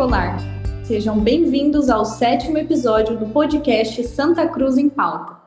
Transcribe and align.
escolar. 0.00 0.38
Sejam 0.82 1.20
bem-vindos 1.20 1.90
ao 1.90 2.06
sétimo 2.06 2.56
episódio 2.56 3.18
do 3.18 3.26
podcast 3.26 4.02
Santa 4.04 4.48
Cruz 4.48 4.78
em 4.78 4.88
Pauta. 4.88 5.42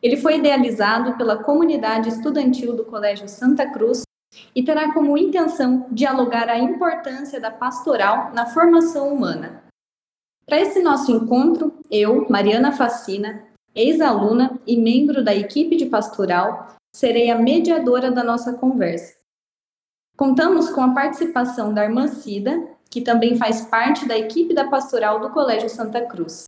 Ele 0.00 0.16
foi 0.16 0.38
idealizado 0.38 1.18
pela 1.18 1.44
comunidade 1.44 2.08
estudantil 2.08 2.74
do 2.74 2.86
Colégio 2.86 3.28
Santa 3.28 3.70
Cruz 3.70 4.04
e 4.54 4.62
terá 4.62 4.94
como 4.94 5.18
intenção 5.18 5.86
dialogar 5.90 6.48
a 6.48 6.58
importância 6.58 7.38
da 7.38 7.50
pastoral 7.50 8.32
na 8.32 8.46
formação 8.46 9.12
humana. 9.12 9.62
Para 10.46 10.58
esse 10.58 10.82
nosso 10.82 11.12
encontro, 11.12 11.74
eu, 11.90 12.26
Mariana 12.30 12.72
Facina, 12.72 13.44
ex-aluna 13.74 14.58
e 14.66 14.78
membro 14.78 15.22
da 15.22 15.34
equipe 15.34 15.76
de 15.76 15.84
pastoral, 15.84 16.76
serei 16.96 17.30
a 17.30 17.38
mediadora 17.38 18.10
da 18.10 18.24
nossa 18.24 18.54
conversa. 18.54 19.18
Contamos 20.16 20.70
com 20.70 20.80
a 20.80 20.94
participação 20.94 21.74
da 21.74 21.84
irmã 21.84 22.08
Cida, 22.08 22.77
que 22.90 23.00
também 23.00 23.36
faz 23.36 23.62
parte 23.62 24.06
da 24.06 24.16
equipe 24.16 24.54
da 24.54 24.68
pastoral 24.68 25.20
do 25.20 25.30
Colégio 25.30 25.68
Santa 25.68 26.04
Cruz. 26.06 26.44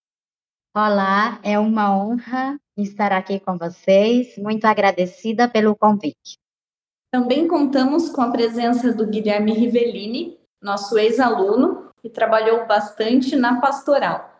Olá, 0.74 1.40
é 1.42 1.58
uma 1.58 1.94
honra 1.94 2.58
estar 2.76 3.12
aqui 3.12 3.40
com 3.40 3.58
vocês. 3.58 4.36
Muito 4.38 4.64
agradecida 4.64 5.48
pelo 5.48 5.76
convite. 5.76 6.38
Também 7.12 7.48
contamos 7.48 8.08
com 8.08 8.22
a 8.22 8.30
presença 8.30 8.92
do 8.92 9.06
Guilherme 9.06 9.52
Rivellini, 9.52 10.38
nosso 10.62 10.96
ex-aluno, 10.96 11.90
que 12.00 12.08
trabalhou 12.08 12.66
bastante 12.66 13.34
na 13.34 13.60
pastoral. 13.60 14.36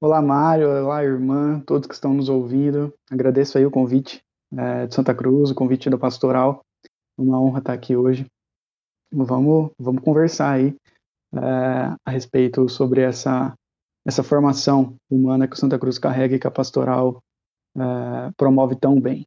Olá, 0.00 0.20
Mário. 0.20 0.68
Olá, 0.68 1.02
irmã, 1.02 1.60
todos 1.60 1.86
que 1.86 1.94
estão 1.94 2.12
nos 2.12 2.28
ouvindo. 2.28 2.92
Agradeço 3.10 3.56
aí 3.56 3.64
o 3.64 3.70
convite 3.70 4.20
é, 4.56 4.86
de 4.86 4.94
Santa 4.94 5.14
Cruz, 5.14 5.50
o 5.50 5.54
convite 5.54 5.88
da 5.88 5.96
pastoral. 5.96 6.60
Uma 7.16 7.40
honra 7.40 7.60
estar 7.60 7.72
aqui 7.72 7.96
hoje. 7.96 8.26
Vamos, 9.12 9.70
vamos 9.78 10.02
conversar 10.02 10.52
aí 10.52 10.76
é, 11.34 11.40
a 12.04 12.10
respeito 12.10 12.68
sobre 12.68 13.02
essa, 13.02 13.54
essa 14.06 14.22
formação 14.22 14.96
humana 15.10 15.46
que 15.46 15.54
o 15.54 15.58
Santa 15.58 15.78
Cruz 15.78 15.98
carrega 15.98 16.36
e 16.36 16.38
que 16.38 16.46
a 16.46 16.50
pastoral 16.50 17.22
é, 17.76 18.30
promove 18.36 18.76
tão 18.76 19.00
bem. 19.00 19.26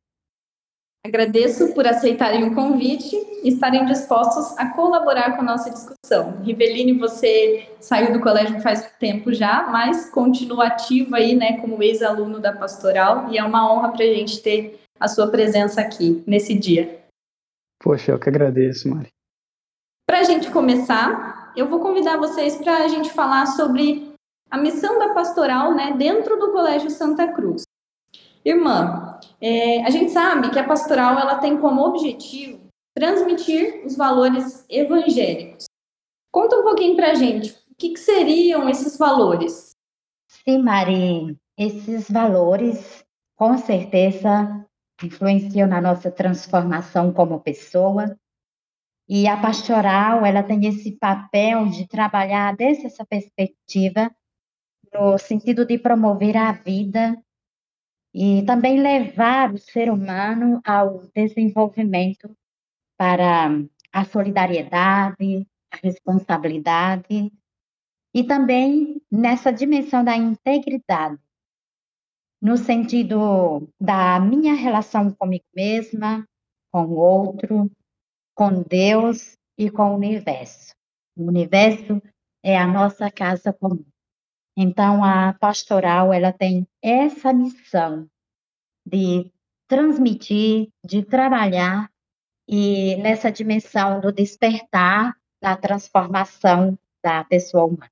Agradeço 1.04 1.74
por 1.74 1.88
aceitarem 1.88 2.44
o 2.44 2.54
convite 2.54 3.16
e 3.44 3.50
estarem 3.50 3.86
dispostos 3.86 4.56
a 4.60 4.70
colaborar 4.70 5.36
com 5.36 5.42
a 5.42 5.46
nossa 5.46 5.72
discussão. 5.72 6.40
Riveline, 6.44 6.94
você 6.94 7.68
saiu 7.80 8.14
do 8.14 8.20
colégio 8.20 8.62
faz 8.62 8.88
tempo 9.00 9.34
já, 9.34 9.68
mas 9.72 10.12
continua 10.12 10.68
ativo 10.68 11.16
aí, 11.16 11.36
né, 11.36 11.60
como 11.60 11.82
ex-aluno 11.82 12.40
da 12.40 12.54
Pastoral, 12.54 13.32
e 13.32 13.38
é 13.40 13.44
uma 13.44 13.74
honra 13.74 13.92
para 13.92 14.04
a 14.04 14.14
gente 14.14 14.44
ter 14.44 14.80
a 15.00 15.08
sua 15.08 15.28
presença 15.28 15.82
aqui 15.82 16.24
nesse 16.28 16.54
dia. 16.54 17.02
Poxa, 17.82 18.12
eu 18.12 18.20
que 18.20 18.30
agradeço, 18.30 18.88
Mari. 18.88 19.10
Para 20.08 20.20
a 20.20 20.24
gente 20.24 20.52
começar, 20.52 21.31
eu 21.56 21.68
vou 21.68 21.80
convidar 21.80 22.18
vocês 22.18 22.56
para 22.58 22.78
a 22.78 22.88
gente 22.88 23.10
falar 23.12 23.46
sobre 23.46 24.14
a 24.50 24.58
missão 24.58 25.00
da 25.00 25.14
Pastoral, 25.14 25.74
né, 25.74 25.94
dentro 25.98 26.38
do 26.38 26.52
Colégio 26.52 26.90
Santa 26.90 27.28
Cruz. 27.32 27.64
Irmã, 28.44 29.20
é, 29.40 29.84
a 29.86 29.90
gente 29.90 30.12
sabe 30.12 30.50
que 30.50 30.58
a 30.58 30.64
pastoral 30.64 31.18
ela 31.20 31.36
tem 31.36 31.58
como 31.58 31.82
objetivo 31.82 32.60
transmitir 32.96 33.86
os 33.86 33.96
valores 33.96 34.66
evangélicos. 34.68 35.66
Conta 36.32 36.58
um 36.58 36.64
pouquinho 36.64 36.96
para 36.96 37.12
a 37.12 37.14
gente, 37.14 37.52
o 37.52 37.76
que, 37.78 37.90
que 37.90 38.00
seriam 38.00 38.68
esses 38.68 38.98
valores? 38.98 39.72
Sim, 40.28 40.64
Mari, 40.64 41.38
esses 41.58 42.10
valores 42.10 43.04
com 43.36 43.58
certeza 43.58 44.66
influenciam 45.04 45.68
na 45.68 45.82
nossa 45.82 46.10
transformação 46.12 47.14
como 47.14 47.40
pessoa. 47.40 48.16
E 49.14 49.28
a 49.28 49.36
pastoral, 49.36 50.26
ela 50.26 50.42
tem 50.42 50.66
esse 50.66 50.94
papel 50.94 51.68
de 51.68 51.86
trabalhar 51.86 52.56
desde 52.56 52.86
essa 52.86 53.06
perspectiva 53.06 54.10
no 54.94 55.18
sentido 55.18 55.66
de 55.66 55.78
promover 55.78 56.38
a 56.38 56.54
vida 56.54 57.22
e 58.14 58.42
também 58.46 58.82
levar 58.82 59.54
o 59.54 59.58
ser 59.58 59.92
humano 59.92 60.62
ao 60.64 61.02
desenvolvimento 61.14 62.34
para 62.98 63.50
a 63.92 64.06
solidariedade, 64.06 65.46
a 65.70 65.78
responsabilidade 65.84 67.34
e 68.14 68.24
também 68.24 69.02
nessa 69.12 69.52
dimensão 69.52 70.06
da 70.06 70.16
integridade, 70.16 71.20
no 72.42 72.56
sentido 72.56 73.68
da 73.78 74.22
minha 74.22 74.54
relação 74.54 75.12
comigo 75.12 75.44
mesma, 75.54 76.26
com 76.72 76.86
o 76.86 76.96
outro, 76.96 77.70
com 78.36 78.62
Deus 78.64 79.38
e 79.58 79.70
com 79.70 79.92
o 79.92 79.96
universo. 79.96 80.74
O 81.16 81.28
universo 81.28 82.02
é 82.44 82.58
a 82.58 82.68
nossa 82.68 83.12
casa 83.12 83.54
comum. 83.54 83.86
Então, 84.58 85.04
a 85.04 85.34
pastoral 85.34 86.12
ela 86.14 86.34
tem 86.34 86.68
essa 86.82 87.32
missão 87.32 88.08
de 88.86 89.32
transmitir, 89.68 90.70
de 90.84 91.04
trabalhar 91.04 91.90
e 92.48 92.98
nessa 92.98 93.32
dimensão 93.32 94.02
do 94.02 94.12
despertar, 94.12 95.16
da 95.42 95.56
transformação 95.56 96.78
da 97.04 97.24
pessoa 97.24 97.66
humana. 97.66 97.92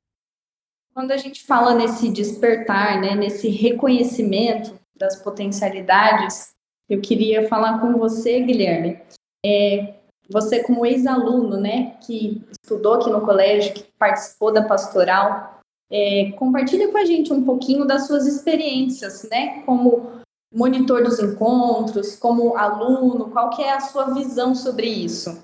Quando 0.93 1.11
a 1.11 1.17
gente 1.17 1.45
fala 1.45 1.73
nesse 1.73 2.11
despertar, 2.11 2.99
né, 2.99 3.15
nesse 3.15 3.47
reconhecimento 3.49 4.77
das 4.95 5.15
potencialidades, 5.15 6.53
eu 6.89 6.99
queria 6.99 7.47
falar 7.47 7.79
com 7.79 7.97
você, 7.97 8.41
Guilherme. 8.41 8.99
É, 9.45 9.98
você 10.29 10.63
como 10.63 10.85
ex-aluno, 10.85 11.57
né, 11.57 11.97
que 12.01 12.41
estudou 12.51 12.95
aqui 12.95 13.09
no 13.09 13.21
colégio, 13.21 13.73
que 13.73 13.83
participou 13.97 14.53
da 14.53 14.63
pastoral, 14.63 15.59
é, 15.91 16.31
compartilha 16.33 16.91
com 16.91 16.97
a 16.97 17.05
gente 17.05 17.33
um 17.33 17.43
pouquinho 17.43 17.85
das 17.85 18.05
suas 18.05 18.27
experiências, 18.27 19.27
né? 19.29 19.63
Como 19.63 20.21
monitor 20.53 21.03
dos 21.03 21.19
encontros, 21.19 22.15
como 22.15 22.55
aluno, 22.55 23.29
qual 23.31 23.49
que 23.49 23.63
é 23.63 23.73
a 23.73 23.79
sua 23.79 24.13
visão 24.13 24.53
sobre 24.53 24.87
isso? 24.87 25.43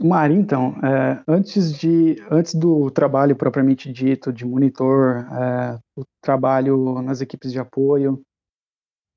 Mari, 0.00 0.34
então, 0.34 0.74
é, 0.84 1.22
antes, 1.28 1.72
de, 1.72 2.16
antes 2.30 2.54
do 2.54 2.90
trabalho 2.90 3.36
propriamente 3.36 3.92
dito 3.92 4.32
de 4.32 4.44
monitor, 4.44 5.26
é, 5.32 5.78
o 5.96 6.02
trabalho 6.20 7.00
nas 7.00 7.20
equipes 7.20 7.52
de 7.52 7.60
apoio, 7.60 8.20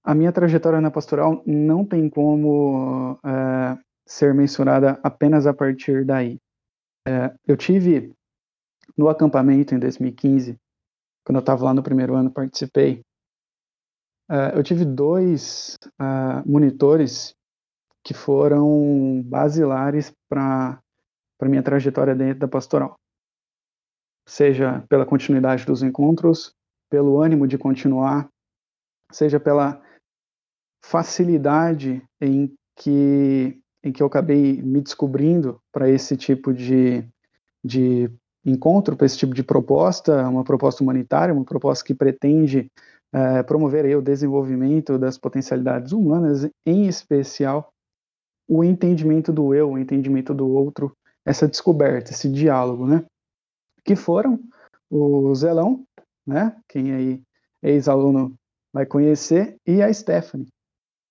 a 0.03 0.13
minha 0.13 0.31
trajetória 0.31 0.80
na 0.80 0.91
pastoral 0.91 1.41
não 1.46 1.84
tem 1.84 2.09
como 2.09 3.18
é, 3.25 3.78
ser 4.07 4.34
mensurada 4.34 5.00
apenas 5.03 5.45
a 5.45 5.53
partir 5.53 6.06
daí. 6.06 6.40
É, 7.07 7.34
eu 7.45 7.56
tive 7.56 8.13
no 8.97 9.09
acampamento 9.09 9.75
em 9.75 9.79
2015, 9.79 10.57
quando 11.23 11.35
eu 11.35 11.41
estava 11.41 11.66
lá 11.66 11.73
no 11.73 11.84
primeiro 11.84 12.16
ano, 12.16 12.31
participei. 12.31 13.01
Uh, 14.29 14.57
eu 14.57 14.63
tive 14.63 14.84
dois 14.84 15.78
uh, 16.01 16.50
monitores 16.50 17.34
que 18.03 18.13
foram 18.13 19.22
basilares 19.25 20.13
para 20.29 20.81
a 21.41 21.45
minha 21.45 21.63
trajetória 21.63 22.16
dentro 22.16 22.39
da 22.39 22.47
pastoral. 22.47 22.95
Seja 24.28 24.85
pela 24.89 25.06
continuidade 25.06 25.66
dos 25.66 25.84
encontros, 25.84 26.53
pelo 26.89 27.22
ânimo 27.22 27.47
de 27.47 27.57
continuar, 27.57 28.29
seja 29.12 29.39
pela 29.39 29.81
facilidade 30.84 32.01
em 32.22 32.53
que, 32.78 33.62
em 33.88 33.92
que 33.92 34.03
eu 34.03 34.08
acabei 34.08 34.62
me 34.62 34.81
descobrindo 34.81 35.62
para 35.72 35.90
esse 35.90 36.18
tipo 36.18 36.53
de, 36.53 37.08
de 37.64 38.09
encontro 38.46 38.96
para 38.96 39.06
esse 39.06 39.18
tipo 39.18 39.34
de 39.34 39.44
proposta, 39.44 40.28
uma 40.28 40.44
proposta 40.44 40.84
humanitária, 40.84 41.34
uma 41.34 41.46
proposta 41.46 41.84
que 41.86 41.94
pretende 41.94 42.72
é, 43.14 43.42
promover 43.44 43.86
aí, 43.86 43.96
o 43.96 44.02
desenvolvimento 44.02 44.98
das 44.98 45.18
potencialidades 45.18 45.92
humanas, 45.92 46.50
em 46.66 46.88
especial 46.88 47.72
o 48.48 48.63
entendimento 48.63 49.31
do 49.31 49.54
eu, 49.54 49.72
o 49.72 49.78
entendimento 49.78 50.34
do 50.34 50.48
outro, 50.48 50.95
essa 51.25 51.48
descoberta, 51.48 52.12
esse 52.12 52.30
diálogo, 52.30 52.86
né? 52.86 53.04
Que 53.84 53.95
foram 53.95 54.39
o 54.89 55.34
Zelão, 55.36 55.84
né? 56.25 56.56
Quem 56.68 56.94
aí 56.94 57.22
é 57.62 57.72
ex-aluno 57.72 58.34
vai 58.74 58.86
conhecer, 58.86 59.57
e 59.66 59.81
a 59.81 59.92
Stephanie. 59.94 60.48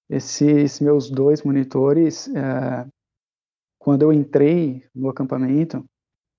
Esses 0.09 0.81
meus 0.81 1.11
dois 1.11 1.43
monitores, 1.43 2.29
é, 2.29 2.87
quando 3.79 4.03
eu 4.03 4.13
entrei 4.13 4.85
no 4.95 5.09
acampamento, 5.09 5.85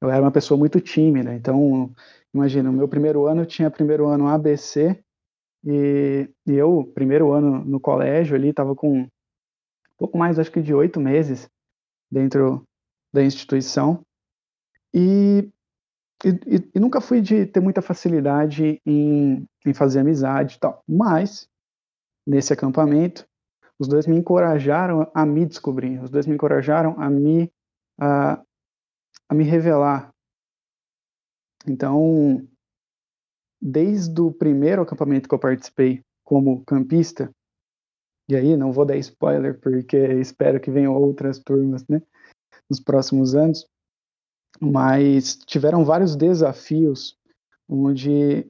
eu 0.02 0.10
era 0.10 0.22
uma 0.22 0.32
pessoa 0.32 0.58
muito 0.58 0.80
tímida, 0.80 1.34
então, 1.34 1.92
imagina, 2.34 2.70
o 2.70 2.74
meu 2.74 2.88
primeiro 2.88 3.26
ano 3.26 3.46
tinha 3.46 3.70
primeiro 3.72 4.08
ano 4.08 4.28
ABC, 4.28 5.04
e, 5.66 6.30
e 6.46 6.54
eu, 6.54 6.90
primeiro 6.94 7.32
ano 7.32 7.66
no 7.66 7.80
colégio 7.80 8.36
ali, 8.36 8.50
estava 8.50 8.76
com 8.76 9.02
um 9.02 9.10
pouco 9.98 10.18
mais, 10.18 10.38
acho 10.40 10.52
que 10.52 10.62
de 10.62 10.74
oito 10.74 11.00
meses 11.00 11.50
dentro 12.10 12.64
da 13.12 13.24
instituição, 13.24 14.02
e, 14.94 15.50
e, 16.24 16.70
e, 16.76 16.80
nunca 16.80 17.02
fui 17.02 17.22
de 17.22 17.46
ter 17.46 17.60
muita 17.60 17.82
facilidade 17.82 18.82
em, 18.86 19.46
em 19.66 19.74
fazer 19.74 20.00
amizade 20.00 20.56
e 20.56 20.60
tal, 20.60 20.84
mas, 20.88 21.50
nesse 22.26 22.54
acampamento, 22.54 23.27
os 23.80 23.88
dois 23.88 24.08
me 24.08 24.18
encorajaram 24.18 25.10
a 25.14 25.26
me 25.26 25.46
descobrir, 25.46 26.02
os 26.02 26.10
dois 26.10 26.26
me 26.26 26.34
encorajaram 26.34 27.00
a 27.00 27.10
me, 27.10 27.52
a, 28.00 28.42
a 29.30 29.34
me 29.34 29.44
revelar. 29.44 30.12
Então, 31.68 32.48
desde 33.62 34.20
o 34.22 34.32
primeiro 34.32 34.82
acampamento 34.82 35.28
que 35.28 35.36
eu 35.36 35.40
participei 35.40 36.02
como 36.24 36.64
campista, 36.66 37.32
e 38.30 38.36
aí 38.36 38.58
não 38.58 38.72
vou 38.72 38.86
dar 38.86 38.98
spoiler 38.98 39.60
porque 39.60 39.98
espero 39.98 40.60
que 40.60 40.72
venham 40.72 40.96
outras 40.96 41.40
turmas, 41.40 41.86
né, 41.88 42.02
nos 42.70 42.80
próximos 42.80 43.36
anos, 43.36 43.66
mas 44.60 45.36
tiveram 45.36 45.86
vários 45.86 46.16
desafios 46.16 47.18
onde 47.70 48.50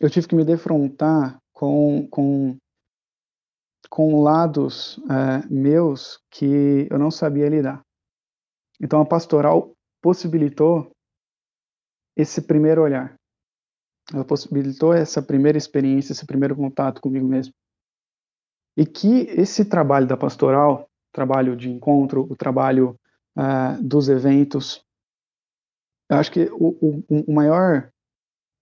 eu 0.00 0.10
tive 0.10 0.28
que 0.28 0.34
me 0.34 0.44
defrontar 0.44 1.38
com, 1.52 2.06
com, 2.08 2.56
com 3.88 4.22
lados 4.22 4.98
é, 5.10 5.46
meus 5.48 6.20
que 6.30 6.86
eu 6.90 6.98
não 6.98 7.10
sabia 7.10 7.48
lidar. 7.48 7.82
Então 8.80 9.00
a 9.00 9.06
pastoral 9.06 9.72
possibilitou 10.02 10.90
esse 12.16 12.42
primeiro 12.42 12.82
olhar. 12.82 13.14
Ela 14.12 14.24
possibilitou 14.24 14.94
essa 14.94 15.20
primeira 15.20 15.58
experiência, 15.58 16.12
esse 16.12 16.24
primeiro 16.24 16.54
contato 16.54 17.00
comigo 17.00 17.26
mesmo. 17.26 17.52
E 18.76 18.86
que 18.86 19.22
esse 19.30 19.64
trabalho 19.64 20.06
da 20.06 20.16
pastoral, 20.16 20.88
trabalho 21.12 21.56
de 21.56 21.70
encontro, 21.70 22.22
o 22.30 22.36
trabalho 22.36 22.98
uh, 23.36 23.82
dos 23.82 24.08
eventos, 24.08 24.84
eu 26.08 26.18
acho 26.18 26.30
que 26.30 26.44
o, 26.52 26.68
o, 26.80 27.24
o, 27.26 27.32
maior 27.32 27.90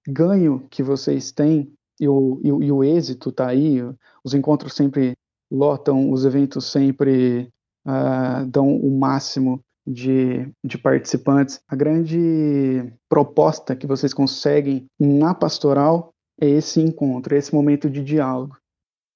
ganho 0.07 0.67
que 0.71 0.83
vocês 0.83 1.31
têm 1.31 1.73
e 2.01 2.09
o, 2.09 2.41
e, 2.43 2.49
e 2.49 2.73
o 2.73 2.83
êxito 2.83 3.31
está 3.31 3.49
aí, 3.49 3.79
os 4.25 4.35
encontros 4.35 4.75
sempre 4.75 5.15
lotam, 5.51 6.11
os 6.11 6.25
eventos 6.25 6.71
sempre 6.71 7.51
uh, 7.87 8.47
dão 8.47 8.77
o 8.77 8.99
máximo 8.99 9.61
de, 9.87 10.51
de 10.65 10.79
participantes. 10.79 11.61
A 11.69 11.77
grande 11.77 12.93
proposta 13.09 13.77
que 13.77 13.87
vocês 13.87 14.15
conseguem 14.15 14.87
na 14.99 15.35
pastoral 15.35 16.11
é 16.41 16.49
esse 16.49 16.81
encontro, 16.81 17.35
esse 17.35 17.55
momento 17.55 17.89
de 17.89 18.03
diálogo. 18.03 18.57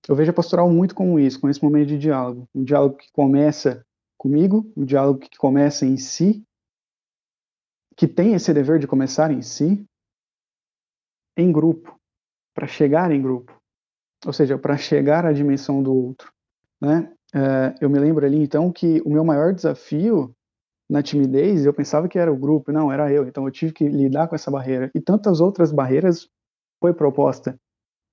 Eu 0.08 0.14
vejo 0.14 0.30
a 0.30 0.34
pastoral 0.34 0.70
muito 0.70 0.94
como 0.94 1.19
isso, 1.19 1.40
com 1.40 1.48
esse 1.48 1.62
momento 1.62 1.88
de 1.88 1.98
diálogo. 1.98 2.48
Um 2.54 2.62
diálogo 2.62 2.96
que 2.96 3.10
começa 3.12 3.84
comigo, 4.16 4.70
um 4.76 4.84
diálogo 4.84 5.20
que 5.20 5.36
começa 5.36 5.84
em 5.84 5.96
si, 5.96 6.42
que 7.96 8.06
tem 8.06 8.34
esse 8.34 8.52
dever 8.54 8.78
de 8.78 8.86
começar 8.86 9.30
em 9.30 9.42
si, 9.42 9.84
em 11.36 11.52
grupo, 11.52 11.98
para 12.58 12.66
chegar 12.66 13.12
em 13.12 13.22
grupo. 13.22 13.56
Ou 14.26 14.32
seja, 14.32 14.58
para 14.58 14.76
chegar 14.76 15.25
à 15.25 15.32
dimensão 15.32 15.81
do 15.81 15.94
outro. 15.94 16.32
Né? 16.81 17.08
É, 17.32 17.72
eu 17.81 17.88
me 17.88 18.00
lembro 18.00 18.26
ali, 18.26 18.43
então, 18.43 18.72
que 18.72 19.00
o 19.02 19.10
meu 19.10 19.25
maior 19.25 19.55
desafio 19.55 20.34
na 20.90 21.00
timidez, 21.00 21.64
eu 21.64 21.72
pensava 21.72 22.08
que 22.08 22.19
era 22.19 22.32
o 22.32 22.37
grupo, 22.37 22.72
não, 22.72 22.90
era 22.90 23.12
eu. 23.12 23.28
Então 23.28 23.44
eu 23.44 23.52
tive 23.52 23.72
que 23.72 23.88
lidar 23.88 24.26
com 24.26 24.34
essa 24.34 24.50
barreira. 24.50 24.90
E 24.93 25.00
tantas 25.00 25.40
outras 25.40 25.70
barreiras 25.70 26.28
foi 26.81 26.93
proposta. 26.93 27.56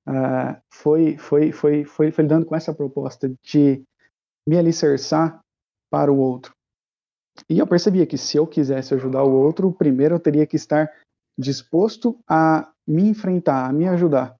Uh, 0.07 0.62
foi, 0.71 1.18
foi, 1.18 1.51
foi, 1.51 1.83
foi, 1.83 2.12
foi 2.12 2.21
lidando 2.21 2.45
com 2.45 2.56
essa 2.56 2.71
proposta 2.71 3.33
de 3.44 3.83
me 4.48 4.59
alicerçar 4.59 5.39
para 5.89 6.13
o 6.13 6.19
outro. 6.19 6.53
E 7.50 7.57
eu 7.57 7.65
percebia 7.65 8.06
que 8.06 8.18
se 8.18 8.38
eu 8.38 8.45
quisesse 8.45 8.94
ajudar 8.94 9.24
o 9.24 9.33
outro, 9.33 9.71
primeiro 9.71 10.15
eu 10.15 10.19
teria 10.19 10.45
que 10.45 10.56
estar 10.56 10.94
disposto 11.38 12.18
a 12.28 12.72
me 12.88 13.10
enfrentar, 13.10 13.70
a 13.70 13.74
me 13.74 13.88
ajudar. 13.88 14.36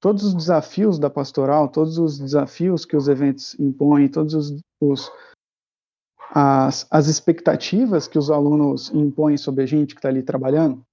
Todos 0.00 0.24
os 0.24 0.34
desafios 0.34 0.98
da 0.98 1.10
pastoral, 1.10 1.68
todos 1.68 1.98
os 1.98 2.18
desafios 2.18 2.84
que 2.84 2.96
os 2.96 3.08
eventos 3.08 3.58
impõem, 3.58 4.08
todos 4.08 4.34
os, 4.34 4.60
os 4.80 5.10
as, 6.30 6.86
as 6.90 7.06
expectativas 7.06 8.06
que 8.06 8.18
os 8.18 8.30
alunos 8.30 8.90
impõem 8.90 9.36
sobre 9.36 9.64
a 9.64 9.66
gente 9.66 9.94
que 9.94 9.98
está 9.98 10.08
ali 10.08 10.22
trabalhando, 10.22 10.84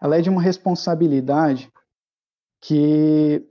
ela 0.00 0.18
é 0.18 0.20
de 0.20 0.28
uma 0.28 0.42
responsabilidade 0.42 1.72
que 2.60 3.46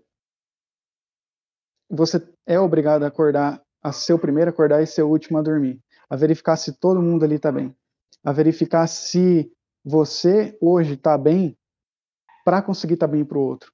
você 1.89 2.21
é 2.45 2.59
obrigado 2.59 3.03
a 3.03 3.07
acordar, 3.07 3.61
a 3.81 3.91
ser 3.91 4.13
o 4.13 4.19
primeiro 4.19 4.49
a 4.49 4.53
acordar 4.53 4.81
e 4.81 4.87
ser 4.87 5.03
o 5.03 5.09
último 5.09 5.37
a 5.37 5.41
dormir, 5.41 5.79
a 6.09 6.15
verificar 6.15 6.57
se 6.57 6.73
todo 6.73 7.01
mundo 7.01 7.23
ali 7.23 7.35
está 7.35 7.51
bem, 7.51 7.75
a 8.23 8.31
verificar 8.31 8.87
se 8.87 9.51
você 9.83 10.57
hoje 10.61 10.93
está 10.93 11.17
bem 11.17 11.57
para 12.45 12.61
conseguir 12.61 12.93
estar 12.93 13.07
tá 13.07 13.11
bem 13.11 13.25
para 13.25 13.37
o 13.37 13.41
outro. 13.41 13.71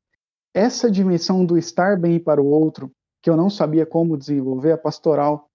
Essa 0.54 0.90
dimensão 0.90 1.46
do 1.46 1.58
estar 1.58 2.00
bem 2.00 2.20
para 2.20 2.42
o 2.42 2.48
outro, 2.48 2.92
que 3.22 3.30
eu 3.30 3.38
não 3.38 3.50
sabia 3.50 3.86
como 3.86 4.18
desenvolver, 4.18 4.72
a 4.72 4.78
pastoral 4.78 5.50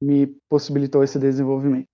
me 0.00 0.26
possibilitou 0.48 1.02
esse 1.02 1.18
desenvolvimento. 1.18 1.88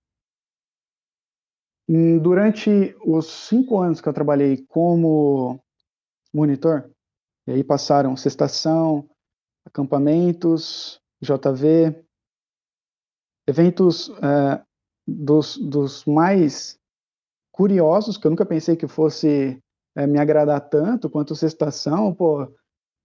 Hum, 1.89 2.19
durante 2.19 2.95
os 3.05 3.27
cinco 3.27 3.79
anos 3.79 3.99
que 3.99 4.07
eu 4.07 4.13
trabalhei 4.13 4.65
como 4.67 5.59
monitor, 6.33 6.89
e 7.47 7.51
aí 7.51 7.63
passaram 7.63 8.15
sextação, 8.15 9.09
acampamentos, 9.65 10.99
JV, 11.21 12.05
eventos 13.47 14.09
é, 14.09 14.63
dos, 15.07 15.57
dos 15.57 16.05
mais 16.05 16.79
curiosos, 17.53 18.17
que 18.17 18.25
eu 18.27 18.31
nunca 18.31 18.45
pensei 18.45 18.75
que 18.75 18.87
fosse 18.87 19.57
é, 19.95 20.07
me 20.07 20.19
agradar 20.19 20.59
tanto 20.59 21.09
quanto 21.09 21.35
sextação, 21.35 22.13
pô, 22.13 22.51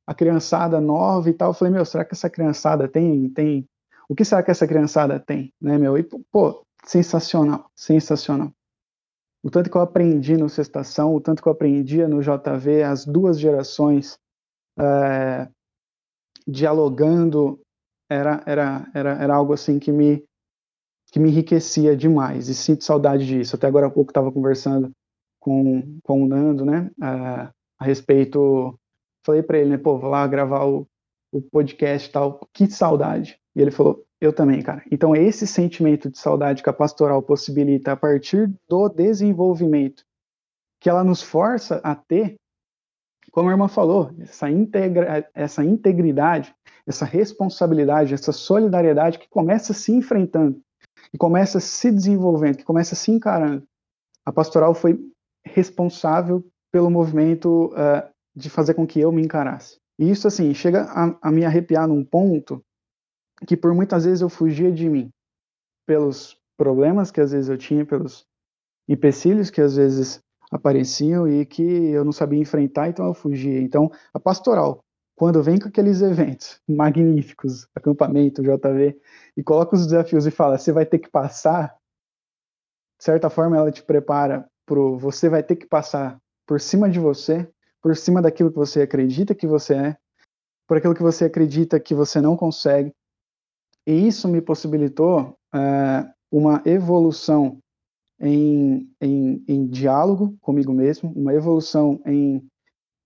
a 0.07 0.15
criançada 0.15 0.81
nova 0.81 1.29
e 1.29 1.35
tal, 1.35 1.51
eu 1.51 1.55
falei, 1.55 1.75
meu, 1.75 1.85
será 1.85 2.05
que 2.05 2.15
essa 2.15 2.31
criançada 2.31 2.89
tem, 2.89 3.29
tem 3.29 3.69
o 4.09 4.15
que 4.15 4.25
será 4.25 4.43
que 4.43 4.51
essa 4.51 4.67
criançada 4.67 5.21
tem, 5.21 5.53
né, 5.61 5.77
meu? 5.77 5.99
E, 5.99 6.03
pô, 6.03 6.65
sensacional, 6.85 7.71
sensacional. 7.77 8.51
O 9.43 9.51
tanto 9.51 9.71
que 9.71 9.77
eu 9.77 9.83
aprendi 9.83 10.37
no 10.37 10.49
Sextação, 10.49 11.15
o 11.15 11.21
tanto 11.21 11.43
que 11.43 11.49
eu 11.49 11.53
aprendia 11.53 12.09
no 12.09 12.23
JV, 12.23 12.83
as 12.83 13.05
duas 13.05 13.39
gerações 13.39 14.19
é, 14.79 15.47
dialogando, 16.47 17.61
era, 18.11 18.43
era, 18.47 18.91
era, 18.95 19.11
era 19.23 19.35
algo 19.35 19.53
assim 19.53 19.79
que 19.79 19.93
me, 19.93 20.25
que 21.11 21.19
me 21.19 21.31
enriquecia 21.31 21.97
demais, 21.97 22.49
e 22.49 22.55
sinto 22.55 22.85
saudade 22.85 23.27
disso. 23.27 23.57
Até 23.57 23.67
agora 23.67 23.87
há 23.87 23.91
pouco 23.91 24.11
estava 24.11 24.31
conversando 24.31 24.91
com, 25.41 25.99
com 26.03 26.23
o 26.23 26.27
Nando, 26.27 26.65
né, 26.65 26.91
a, 27.01 27.51
a 27.79 27.85
respeito, 27.85 28.79
falei 29.25 29.43
para 29.43 29.59
ele, 29.59 29.71
né, 29.71 29.79
pô, 29.79 29.99
vou 29.99 30.11
lá 30.11 30.27
gravar 30.27 30.65
o, 30.67 30.87
o 31.33 31.41
podcast 31.41 32.09
e 32.09 32.13
tal, 32.13 32.41
que 32.53 32.71
saudade. 32.71 33.39
E 33.55 33.61
ele 33.61 33.71
falou, 33.71 34.05
eu 34.21 34.33
também, 34.33 34.61
cara. 34.63 34.83
Então, 34.91 35.15
esse 35.15 35.47
sentimento 35.47 36.11
de 36.11 36.19
saudade 36.19 36.63
que 36.63 36.69
a 36.69 36.73
pastoral 36.73 37.23
possibilita 37.23 37.93
a 37.93 37.97
partir 37.97 38.53
do 38.69 38.89
desenvolvimento 38.89 40.05
que 40.81 40.89
ela 40.89 41.05
nos 41.05 41.23
força 41.23 41.81
a 41.83 41.95
ter, 41.95 42.37
como 43.31 43.49
a 43.49 43.53
irmã 43.53 43.69
falou, 43.69 44.11
essa, 44.21 44.51
integra, 44.51 45.29
essa 45.35 45.65
integridade, 45.65 46.55
essa 46.87 47.05
responsabilidade, 47.05 48.15
essa 48.15 48.33
solidariedade 48.33 49.19
que 49.19 49.29
começa 49.29 49.73
se 49.73 49.93
enfrentando, 49.93 50.61
que 51.11 51.19
começa 51.19 51.61
se 51.61 51.91
desenvolvendo, 51.91 52.59
que 52.59 52.65
começa 52.65 52.95
se 52.95 53.11
encarando. 53.11 53.67
A 54.25 54.33
pastoral 54.33 54.75
foi 54.75 54.99
responsável 55.45 56.45
pelo 56.71 56.91
movimento 56.91 57.73
uh, 57.73 58.09
de 58.35 58.51
fazer 58.51 58.75
com 58.75 58.87
que 58.87 59.01
eu 59.01 59.11
me 59.11 59.23
encarasse. 59.23 59.79
E 59.99 60.11
isso, 60.11 60.29
assim, 60.29 60.53
chega 60.55 60.83
a, 60.85 61.19
a 61.23 61.33
me 61.33 61.45
arrepiar 61.45 61.89
num 61.89 62.05
ponto 62.05 62.63
que 63.47 63.57
por 63.57 63.75
muitas 63.75 64.05
vezes 64.05 64.21
eu 64.21 64.29
fugia 64.29 64.71
de 64.71 64.89
mim, 64.89 65.11
pelos 65.87 66.37
problemas 66.57 67.11
que 67.11 67.21
às 67.21 67.33
vezes 67.33 67.49
eu 67.49 67.57
tinha, 67.57 67.87
pelos 67.87 68.27
empecilhos 68.89 69.51
que 69.51 69.61
às 69.61 69.77
vezes 69.77 70.21
apareciam 70.51 71.29
e 71.29 71.45
que 71.45 71.63
eu 71.63 72.05
não 72.05 72.13
sabia 72.13 72.41
enfrentar, 72.41 72.89
então 72.89 73.07
eu 73.07 73.15
fugia. 73.15 73.61
Então, 73.61 73.91
a 74.13 74.19
pastoral, 74.19 74.83
quando 75.19 75.43
vem 75.43 75.59
com 75.59 75.69
aqueles 75.69 76.01
eventos 76.01 76.61
magníficos, 76.67 77.67
acampamento, 77.75 78.41
JV, 78.41 78.97
e 79.37 79.43
coloca 79.43 79.75
os 79.75 79.85
desafios 79.85 80.25
e 80.27 80.31
fala, 80.31 80.57
você 80.57 80.71
vai 80.71 80.87
ter 80.87 81.01
que 81.01 81.11
passar, 81.11 81.77
de 82.97 83.05
certa 83.05 83.29
forma 83.29 83.57
ela 83.57 83.73
te 83.73 83.83
prepara 83.83 84.49
pro 84.65 84.97
você 84.97 85.29
vai 85.29 85.43
ter 85.43 85.57
que 85.57 85.67
passar 85.67 86.21
por 86.47 86.61
cima 86.61 86.89
de 86.89 87.01
você, 87.01 87.51
por 87.83 87.97
cima 87.97 88.23
daquilo 88.23 88.51
que 88.53 88.57
você 88.57 88.83
acredita 88.83 89.35
que 89.35 89.45
você 89.45 89.75
é, 89.75 89.97
por 90.69 90.77
aquilo 90.77 90.95
que 90.95 91.03
você 91.03 91.25
acredita 91.25 91.81
que 91.81 91.97
você 91.97 92.21
não 92.21 92.37
consegue, 92.37 92.95
e 93.85 94.07
isso 94.07 94.29
me 94.29 94.41
possibilitou 94.41 95.37
é, 95.53 96.09
uma 96.31 96.63
evolução 96.65 97.59
em, 98.21 98.89
em, 99.01 99.45
em, 99.49 99.67
diálogo 99.67 100.37
comigo 100.41 100.73
mesmo, 100.73 101.13
uma 101.17 101.35
evolução 101.35 102.01
em 102.07 102.47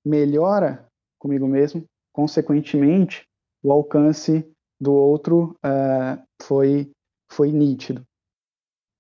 melhora 0.05 0.87
comigo 1.19 1.47
mesmo, 1.47 1.87
consequentemente, 2.13 3.27
o 3.63 3.73
alcance 3.73 4.47
do 4.81 4.93
outro 4.93 5.57
é, 5.63 6.19
foi, 6.43 6.91
foi 7.31 7.53
nítido. 7.53 8.05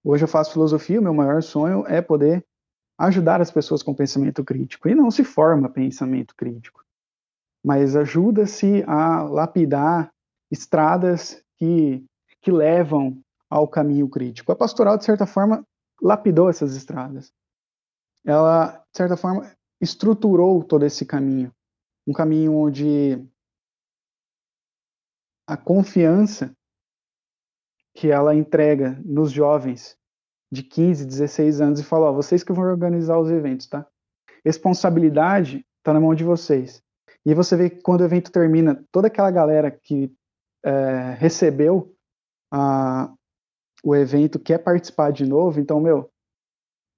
Hoje 0.04 0.24
eu 0.24 0.28
faço 0.28 0.52
filosofia, 0.52 1.00
o 1.00 1.02
meu 1.02 1.14
maior 1.14 1.42
sonho 1.42 1.86
é 1.86 2.00
poder 2.00 2.44
ajudar 2.98 3.40
as 3.40 3.50
pessoas 3.50 3.82
com 3.82 3.94
pensamento 3.94 4.44
crítico. 4.44 4.88
E 4.88 4.94
não 4.94 5.10
se 5.10 5.24
forma 5.24 5.68
pensamento 5.68 6.34
crítico, 6.34 6.84
mas 7.64 7.96
ajuda-se 7.96 8.84
a 8.86 9.22
lapidar 9.22 10.12
estradas 10.50 11.42
que, 11.56 12.04
que 12.40 12.50
levam 12.50 13.20
ao 13.48 13.68
caminho 13.68 14.08
crítico. 14.08 14.50
A 14.52 14.56
pastoral, 14.56 14.96
de 14.96 15.04
certa 15.04 15.26
forma, 15.26 15.64
lapidou 16.00 16.48
essas 16.48 16.74
estradas. 16.74 17.32
ela, 18.24 18.82
de 18.92 18.96
certa 18.96 19.16
forma, 19.16 19.50
estruturou 19.80 20.62
todo 20.62 20.84
esse 20.84 21.04
caminho. 21.04 21.52
Um 22.06 22.12
caminho 22.12 22.54
onde 22.54 23.24
a 25.46 25.56
confiança 25.56 26.56
que 27.94 28.10
ela 28.10 28.34
entrega 28.34 29.00
nos 29.04 29.30
jovens 29.30 29.96
de 30.50 30.62
15, 30.62 31.06
16 31.06 31.60
anos 31.60 31.80
e 31.80 31.84
fala: 31.84 32.10
Ó, 32.10 32.12
vocês 32.12 32.42
que 32.42 32.52
vão 32.52 32.64
organizar 32.64 33.18
os 33.18 33.30
eventos, 33.30 33.66
tá? 33.66 33.86
Responsabilidade 34.44 35.66
está 35.78 35.92
na 35.92 36.00
mão 36.00 36.14
de 36.14 36.24
vocês. 36.24 36.82
E 37.24 37.34
você 37.34 37.56
vê 37.56 37.70
que 37.70 37.80
quando 37.80 38.00
o 38.00 38.04
evento 38.04 38.32
termina, 38.32 38.84
toda 38.90 39.06
aquela 39.06 39.30
galera 39.30 39.70
que 39.70 40.12
é, 40.64 41.14
recebeu 41.18 41.94
a, 42.52 43.12
o 43.84 43.94
evento 43.94 44.38
quer 44.38 44.58
participar 44.58 45.12
de 45.12 45.24
novo, 45.24 45.60
então, 45.60 45.80
meu, 45.80 46.10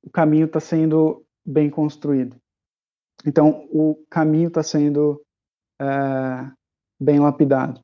o 0.03 0.11
caminho 0.11 0.47
está 0.47 0.61
sendo 0.61 1.25
bem 1.45 1.71
construído. 1.71 2.37
Então, 3.27 3.69
o 3.71 3.97
caminho 4.11 4.49
está 4.49 4.63
sendo 4.63 5.23
é, 5.81 6.51
bem 7.01 7.19
lapidado. 7.21 7.81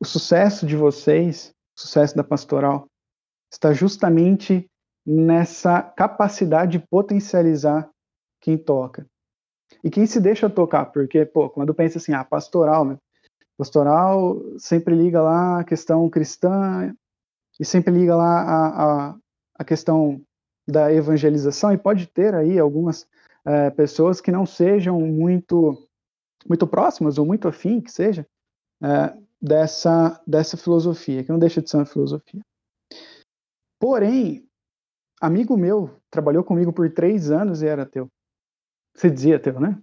O 0.00 0.04
sucesso 0.04 0.66
de 0.66 0.76
vocês, 0.76 1.52
o 1.76 1.80
sucesso 1.80 2.16
da 2.16 2.24
pastoral, 2.24 2.86
está 3.52 3.72
justamente 3.72 4.68
nessa 5.06 5.82
capacidade 5.82 6.78
de 6.78 6.86
potencializar 6.90 7.88
quem 8.40 8.58
toca. 8.58 9.06
E 9.82 9.90
quem 9.90 10.06
se 10.06 10.20
deixa 10.20 10.50
tocar, 10.50 10.86
porque, 10.86 11.24
pô, 11.24 11.48
quando 11.50 11.74
pensa 11.74 11.98
assim, 11.98 12.12
ah, 12.12 12.24
pastoral, 12.24 12.98
pastoral 13.56 14.40
sempre 14.58 14.94
liga 14.94 15.22
lá 15.22 15.60
a 15.60 15.64
questão 15.64 16.08
cristã 16.08 16.94
e 17.58 17.64
sempre 17.64 17.92
liga 17.92 18.16
lá 18.16 18.42
a, 18.42 18.66
a, 19.10 19.16
a 19.56 19.64
questão 19.64 20.20
da 20.66 20.92
evangelização, 20.92 21.72
e 21.72 21.78
pode 21.78 22.06
ter 22.06 22.34
aí 22.34 22.58
algumas 22.58 23.06
é, 23.46 23.70
pessoas 23.70 24.20
que 24.20 24.32
não 24.32 24.46
sejam 24.46 25.00
muito 25.00 25.88
muito 26.46 26.66
próximas 26.66 27.16
ou 27.16 27.24
muito 27.24 27.48
afim, 27.48 27.80
que 27.80 27.90
seja, 27.90 28.26
é, 28.82 29.16
dessa, 29.40 30.22
dessa 30.26 30.56
filosofia, 30.56 31.24
que 31.24 31.30
não 31.30 31.38
deixa 31.38 31.62
de 31.62 31.70
ser 31.70 31.78
uma 31.78 31.86
filosofia. 31.86 32.42
Porém, 33.80 34.46
amigo 35.20 35.56
meu 35.56 35.98
trabalhou 36.10 36.44
comigo 36.44 36.72
por 36.72 36.92
três 36.92 37.30
anos 37.30 37.62
e 37.62 37.66
era 37.66 37.82
ateu. 37.82 38.08
Você 38.94 39.10
dizia 39.10 39.36
ateu, 39.36 39.58
né? 39.58 39.80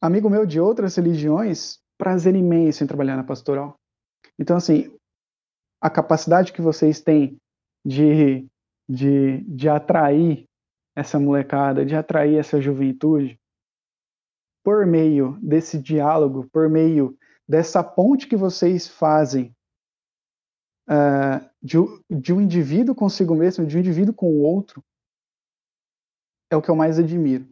Amigo 0.00 0.30
meu 0.30 0.46
de 0.46 0.60
outras 0.60 0.96
religiões, 0.96 1.78
prazer 1.98 2.34
imenso 2.34 2.82
em 2.82 2.86
trabalhar 2.86 3.16
na 3.16 3.24
pastoral. 3.24 3.74
Então, 4.38 4.56
assim, 4.56 4.96
a 5.80 5.90
capacidade 5.90 6.52
que 6.52 6.62
vocês 6.62 7.00
têm 7.00 7.36
de, 7.84 8.46
de, 8.88 9.40
de 9.42 9.68
atrair 9.68 10.44
essa 10.94 11.18
molecada, 11.18 11.84
de 11.84 11.94
atrair 11.94 12.38
essa 12.38 12.60
juventude, 12.60 13.40
por 14.62 14.86
meio 14.86 15.38
desse 15.40 15.78
diálogo, 15.78 16.48
por 16.52 16.68
meio 16.68 17.16
dessa 17.48 17.82
ponte 17.82 18.26
que 18.26 18.36
vocês 18.36 18.86
fazem 18.86 19.54
uh, 20.88 21.48
de, 21.62 21.76
de 22.10 22.32
um 22.32 22.40
indivíduo 22.40 22.94
consigo 22.94 23.34
mesmo, 23.34 23.66
de 23.66 23.76
um 23.76 23.80
indivíduo 23.80 24.14
com 24.14 24.26
o 24.26 24.42
outro, 24.42 24.84
é 26.50 26.56
o 26.56 26.62
que 26.62 26.70
eu 26.70 26.76
mais 26.76 26.98
admiro. 26.98 27.48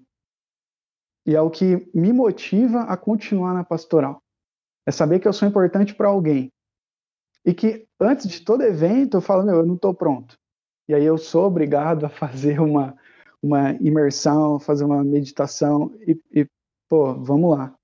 E 1.26 1.34
é 1.34 1.40
o 1.40 1.50
que 1.50 1.90
me 1.94 2.12
motiva 2.12 2.82
a 2.82 2.96
continuar 2.96 3.54
na 3.54 3.64
pastoral. 3.64 4.22
É 4.86 4.90
saber 4.90 5.20
que 5.20 5.28
eu 5.28 5.32
sou 5.32 5.46
importante 5.46 5.94
para 5.94 6.08
alguém. 6.08 6.50
E 7.44 7.54
que 7.54 7.86
antes 8.00 8.28
de 8.28 8.40
todo 8.44 8.62
evento 8.62 9.16
eu 9.16 9.20
falo, 9.20 9.44
meu, 9.44 9.56
eu 9.56 9.66
não 9.66 9.74
estou 9.74 9.94
pronto. 9.94 10.38
E 10.88 10.94
aí 10.94 11.04
eu 11.04 11.18
sou 11.18 11.46
obrigado 11.46 12.06
a 12.06 12.08
fazer 12.10 12.60
uma, 12.60 12.96
uma 13.42 13.72
imersão, 13.74 14.58
fazer 14.58 14.84
uma 14.84 15.02
meditação 15.04 15.94
e, 16.00 16.20
e 16.32 16.46
pô, 16.88 17.14
vamos 17.14 17.56
lá. 17.56 17.74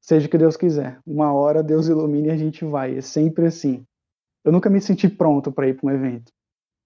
Seja 0.00 0.26
o 0.26 0.30
que 0.30 0.38
Deus 0.38 0.56
quiser. 0.56 0.98
Uma 1.06 1.32
hora 1.32 1.62
Deus 1.62 1.86
ilumine 1.86 2.28
e 2.28 2.32
a 2.32 2.36
gente 2.36 2.64
vai. 2.64 2.96
É 2.96 3.00
sempre 3.00 3.46
assim. 3.46 3.84
Eu 4.44 4.50
nunca 4.50 4.70
me 4.70 4.80
senti 4.80 5.08
pronto 5.08 5.52
para 5.52 5.68
ir 5.68 5.74
para 5.74 5.86
um 5.86 5.94
evento. 5.94 6.32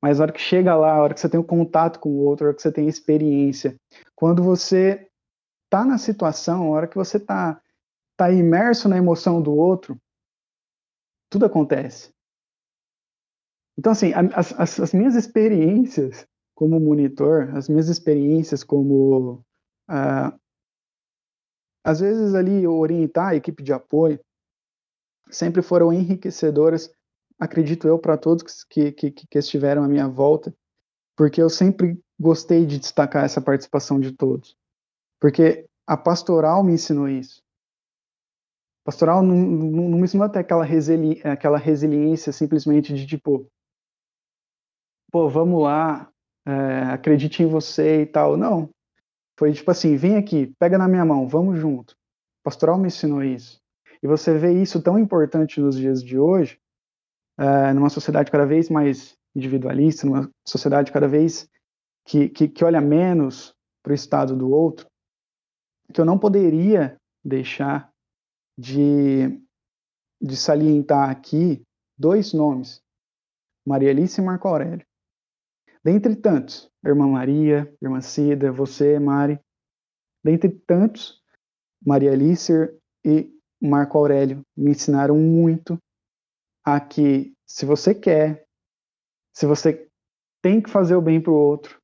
Mas 0.03 0.21
a 0.21 0.25
hora 0.25 0.33
que 0.33 0.41
chega 0.41 0.75
lá, 0.75 0.93
a 0.95 1.03
hora 1.03 1.15
que 1.15 1.21
você 1.21 1.29
tem 1.29 1.41
o 1.41 1.43
um 1.43 1.47
contato 1.47 1.99
com 1.99 2.11
o 2.11 2.19
outro, 2.19 2.45
a 2.45 2.49
hora 2.49 2.57
que 2.57 2.61
você 2.61 2.73
tem 2.73 2.89
experiência, 2.89 3.77
quando 4.15 4.43
você 4.43 5.09
tá 5.71 5.85
na 5.85 5.97
situação, 5.97 6.65
a 6.65 6.71
hora 6.71 6.89
que 6.89 6.97
você 6.97 7.19
tá, 7.19 7.61
tá 8.17 8.31
imerso 8.31 8.89
na 8.89 8.99
emoção 8.99 9.41
do 9.41 9.55
outro, 9.55 9.97
tudo 11.31 11.47
acontece. 11.47 12.13
Então, 13.79 13.93
assim, 13.93 14.13
as, 14.13 14.53
as, 14.59 14.81
as 14.81 14.93
minhas 14.93 15.15
experiências 15.15 16.27
como 16.55 16.79
monitor, 16.81 17.51
as 17.57 17.69
minhas 17.69 17.89
experiências 17.89 18.63
como 18.63 19.45
uh, 19.91 20.39
às 21.85 22.01
vezes 22.01 22.35
ali 22.35 22.67
orientar 22.67 23.29
a 23.29 23.37
equipe 23.37 23.63
de 23.63 23.73
apoio 23.73 24.19
sempre 25.31 25.63
foram 25.63 25.93
enriquecedoras, 25.93 26.91
acredito 27.39 27.87
eu, 27.89 27.99
para 27.99 28.17
todos 28.17 28.65
que, 28.65 28.93
que, 28.93 29.11
que 29.11 29.39
estiveram 29.39 29.83
à 29.83 29.89
minha 29.89 30.09
volta, 30.09 30.55
porque 31.17 31.43
eu 31.43 31.51
sempre 31.51 32.01
gostei 32.19 32.65
de 32.65 32.79
destacar 32.79 33.25
essa 33.25 33.41
participação 33.41 33.99
de 34.01 34.13
todos. 34.13 34.57
Porque 35.21 35.67
a 35.87 35.97
pastoral 35.97 36.63
me 36.63 36.75
ensinou 36.75 37.09
isso. 37.09 37.43
Pastoral 38.85 39.23
não, 39.23 39.35
não, 39.35 39.89
não 39.89 39.99
me 39.99 40.05
ensinou 40.05 40.27
até 40.27 40.41
aquela, 40.41 40.65
resili 40.65 41.21
aquela 41.25 41.59
resiliência 41.59 42.33
simplesmente 42.33 42.95
de 42.95 43.07
tipo, 43.07 43.51
pô, 45.11 45.29
vamos 45.29 45.63
lá, 45.63 46.13
é, 46.47 46.93
acredite 46.93 47.43
em 47.43 47.47
você 47.47 48.03
e 48.03 48.07
tal. 48.07 48.37
Não. 48.37 48.69
Foi 49.39 49.53
tipo 49.53 49.71
assim, 49.71 49.97
vem 49.97 50.17
aqui, 50.17 50.53
pega 50.59 50.79
na 50.79 50.89
minha 50.89 51.05
mão, 51.05 51.27
vamos 51.27 51.59
junto. 51.59 51.93
O 51.93 52.45
pastoral 52.45 52.79
me 52.79 52.87
ensinou 52.87 53.23
isso. 53.23 53.59
E 54.03 54.07
você 54.07 54.37
vê 54.37 54.53
isso 54.53 54.83
tão 54.83 54.99
importante 54.99 55.61
nos 55.61 55.77
dias 55.77 56.03
de 56.03 56.19
hoje, 56.19 56.59
é, 57.39 57.73
numa 57.73 57.89
sociedade 57.89 58.31
cada 58.31 58.47
vez 58.47 58.69
mais 58.69 59.17
individualista, 59.35 60.07
numa 60.07 60.31
sociedade 60.47 60.93
cada 60.93 61.09
vez 61.09 61.49
que, 62.05 62.29
que, 62.29 62.49
que 62.49 62.65
olha 62.65 62.81
menos 62.81 63.55
para 63.83 63.93
o 63.93 63.95
estado 63.95 64.37
do 64.37 64.51
outro, 64.51 64.87
que 65.93 66.01
eu 66.01 66.05
não 66.05 66.19
poderia 66.19 66.97
deixar 67.25 67.91
de, 68.59 69.41
de 70.21 70.37
salientar 70.37 71.11
aqui 71.11 71.63
dois 71.99 72.33
nomes, 72.33 72.81
Maria 73.67 73.91
Alice 73.91 74.21
e 74.21 74.25
Marco 74.25 74.47
Aurélio. 74.49 74.85
Dentre 75.85 76.17
tantos, 76.17 76.71
irmã 76.83 77.07
Maria, 77.07 77.71
irmã 77.83 78.01
Cida, 78.01 78.51
você, 78.51 78.99
Mari, 78.99 79.39
dentre 80.25 80.49
tantos, 80.49 81.23
Maria 81.85 82.13
Alice 82.13 82.53
e 83.05 83.31
Marco 83.61 83.99
Aurélio 83.99 84.43
me 84.57 84.71
ensinaram 84.71 85.19
muito 85.19 85.79
a 86.65 86.81
que 86.81 87.35
se 87.47 87.67
você 87.67 87.95
quer, 87.95 88.47
se 89.35 89.45
você 89.45 89.87
tem 90.43 90.63
que 90.63 90.71
fazer 90.71 90.97
o 90.97 91.03
bem 91.03 91.21
para 91.21 91.33
o 91.33 91.37
outro, 91.37 91.79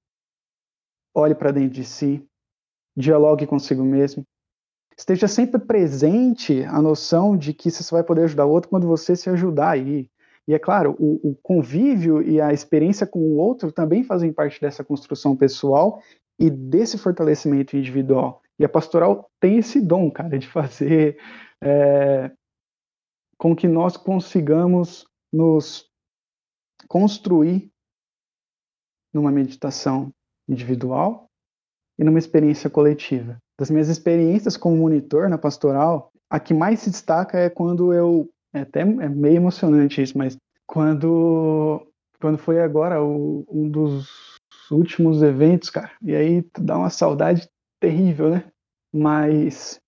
olhe 1.15 1.35
para 1.35 1.53
dentro 1.53 1.75
de 1.75 1.85
si, 1.85 2.27
dialogue 2.97 3.47
consigo 3.47 3.85
mesmo, 3.85 4.25
esteja 4.97 5.29
sempre 5.29 5.61
presente 5.61 6.65
a 6.65 6.81
noção 6.81 7.37
de 7.37 7.53
que 7.53 7.71
você 7.71 7.83
só 7.83 7.97
vai 7.97 8.05
poder 8.05 8.25
ajudar 8.25 8.47
o 8.47 8.51
outro 8.51 8.71
quando 8.71 8.87
você 8.87 9.15
se 9.15 9.29
ajudar 9.29 9.73
aí. 9.73 10.09
E 10.51 10.55
é 10.55 10.59
claro, 10.59 10.97
o, 10.99 11.31
o, 11.31 11.37
convívio 11.37 12.21
e 12.21 12.41
a 12.41 12.53
experiência 12.53 13.07
com 13.07 13.21
o 13.21 13.37
outro 13.37 13.71
também 13.71 14.03
fazem 14.03 14.33
parte 14.33 14.61
dessa 14.61 14.83
construção 14.83 15.37
pessoal 15.37 16.03
e 16.41 16.51
desse 16.51 16.99
fortalecimento 16.99 17.77
individual. 17.77 18.43
E 18.59 18.65
a 18.65 18.69
pastoral 18.69 19.31
tem 19.39 19.59
esse 19.59 19.81
dom, 19.81 20.11
cara, 20.11 20.37
de 20.37 20.49
fazer 20.49 21.17
é, 21.63 22.33
com 23.39 23.55
que 23.55 23.69
nós 23.69 23.97
consigamos 23.97 25.07
nos 25.33 25.89
construir 26.89 27.71
numa 29.15 29.31
meditação 29.31 30.13
individual 30.49 31.29
e 31.97 32.03
numa 32.03 32.19
experiência 32.19 32.69
coletiva. 32.69 33.39
Das 33.57 33.71
minhas 33.71 33.89
experiências 33.89 34.57
como 34.57 34.77
monitor 34.77 35.29
na 35.29 35.39
pastoral, 35.39 36.11
a 36.29 36.41
que 36.41 36.53
mais 36.53 36.81
se 36.81 36.91
destaca 36.91 37.39
é 37.39 37.49
quando 37.49 37.95
eu 37.95 38.29
é 38.53 38.61
até 38.61 38.81
é 38.81 38.85
meio 38.85 39.37
emocionante 39.37 40.03
isso, 40.03 40.17
mas 40.17 40.37
quando 40.67 41.87
quando 42.21 42.39
foi 42.39 42.61
agora 42.61 43.03
o, 43.03 43.45
um 43.49 43.69
dos 43.69 44.39
últimos 44.71 45.23
eventos, 45.23 45.71
cara, 45.71 45.91
e 46.03 46.15
aí 46.15 46.45
dá 46.59 46.77
uma 46.77 46.91
saudade 46.91 47.49
terrível, 47.81 48.31
né? 48.31 48.53
Mas 48.93 49.81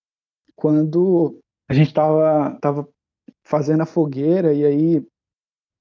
quando 0.57 1.39
a 1.69 1.75
gente 1.75 1.93
tava, 1.93 2.59
tava 2.61 2.89
fazendo 3.45 3.83
a 3.83 3.87
fogueira 3.87 4.53
e 4.55 4.65
aí 4.65 5.07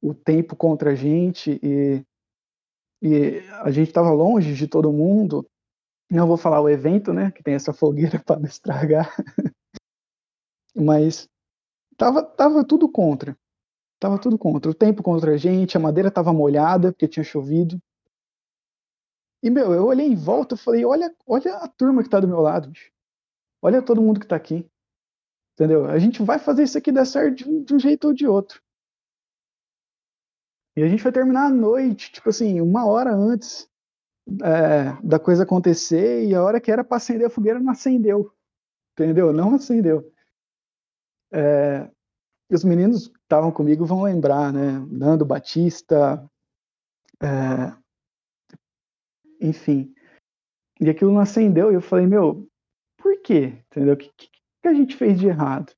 o 0.01 0.13
tempo 0.13 0.55
contra 0.55 0.91
a 0.91 0.95
gente 0.95 1.59
e, 1.63 2.03
e 3.01 3.39
a 3.61 3.71
gente 3.71 3.93
tava 3.93 4.11
longe 4.11 4.53
de 4.53 4.67
todo 4.67 4.91
mundo, 4.91 5.45
não 6.09 6.27
vou 6.27 6.37
falar 6.37 6.59
o 6.59 6.69
evento, 6.69 7.13
né, 7.13 7.31
que 7.31 7.43
tem 7.43 7.53
essa 7.53 7.71
fogueira 7.71 8.19
para 8.25 8.39
não 8.39 8.45
estragar, 8.45 9.15
mas 10.75 11.27
Tava, 12.01 12.23
tava 12.23 12.63
tudo 12.65 12.89
contra. 12.89 13.37
Tava 13.99 14.17
tudo 14.17 14.35
contra. 14.35 14.71
O 14.71 14.73
tempo 14.73 15.03
contra 15.03 15.35
a 15.35 15.37
gente, 15.37 15.77
a 15.77 15.79
madeira 15.79 16.09
tava 16.09 16.33
molhada 16.33 16.91
porque 16.91 17.07
tinha 17.07 17.23
chovido. 17.23 17.79
E, 19.43 19.51
meu, 19.51 19.71
eu 19.71 19.85
olhei 19.85 20.07
em 20.07 20.15
volta 20.15 20.55
e 20.55 20.57
falei, 20.57 20.83
olha, 20.83 21.15
olha 21.27 21.57
a 21.57 21.67
turma 21.67 22.01
que 22.01 22.09
tá 22.09 22.19
do 22.19 22.27
meu 22.27 22.39
lado, 22.39 22.71
bicho. 22.71 22.91
Olha 23.61 23.83
todo 23.83 24.01
mundo 24.01 24.19
que 24.19 24.25
tá 24.25 24.35
aqui. 24.35 24.67
Entendeu? 25.53 25.85
A 25.85 25.99
gente 25.99 26.23
vai 26.23 26.39
fazer 26.39 26.63
isso 26.63 26.75
aqui 26.75 26.91
dar 26.91 27.05
certo 27.05 27.35
de 27.35 27.47
um, 27.47 27.63
de 27.63 27.75
um 27.75 27.79
jeito 27.79 28.07
ou 28.07 28.13
de 28.13 28.25
outro. 28.25 28.59
E 30.75 30.81
a 30.81 30.87
gente 30.87 31.03
vai 31.03 31.11
terminar 31.11 31.45
a 31.45 31.49
noite, 31.51 32.11
tipo 32.11 32.29
assim, 32.29 32.61
uma 32.61 32.83
hora 32.83 33.13
antes 33.13 33.69
é, 34.43 34.99
da 35.03 35.19
coisa 35.19 35.43
acontecer, 35.43 36.25
e 36.25 36.33
a 36.33 36.43
hora 36.43 36.59
que 36.59 36.71
era 36.71 36.83
para 36.83 36.97
acender 36.97 37.27
a 37.27 37.29
fogueira 37.29 37.59
não 37.59 37.71
acendeu. 37.71 38.33
Entendeu? 38.93 39.31
Não 39.31 39.53
acendeu. 39.53 40.11
É, 41.31 41.89
os 42.51 42.63
meninos 42.63 43.07
que 43.07 43.17
estavam 43.19 43.51
comigo 43.51 43.85
vão 43.85 44.03
lembrar, 44.03 44.51
né? 44.51 44.85
Nando 44.89 45.25
Batista, 45.25 46.29
é, 47.21 47.73
enfim. 49.39 49.93
E 50.79 50.89
aquilo 50.89 51.11
não 51.11 51.21
acendeu, 51.21 51.71
e 51.71 51.75
eu 51.75 51.81
falei, 51.81 52.07
meu, 52.07 52.47
por 52.97 53.21
quê? 53.21 53.63
Entendeu? 53.67 53.93
O 53.93 53.97
que, 53.97 54.11
que, 54.17 54.29
a 54.67 54.73
gente 54.73 54.95
fez 54.95 55.19
de 55.19 55.27
errado? 55.27 55.73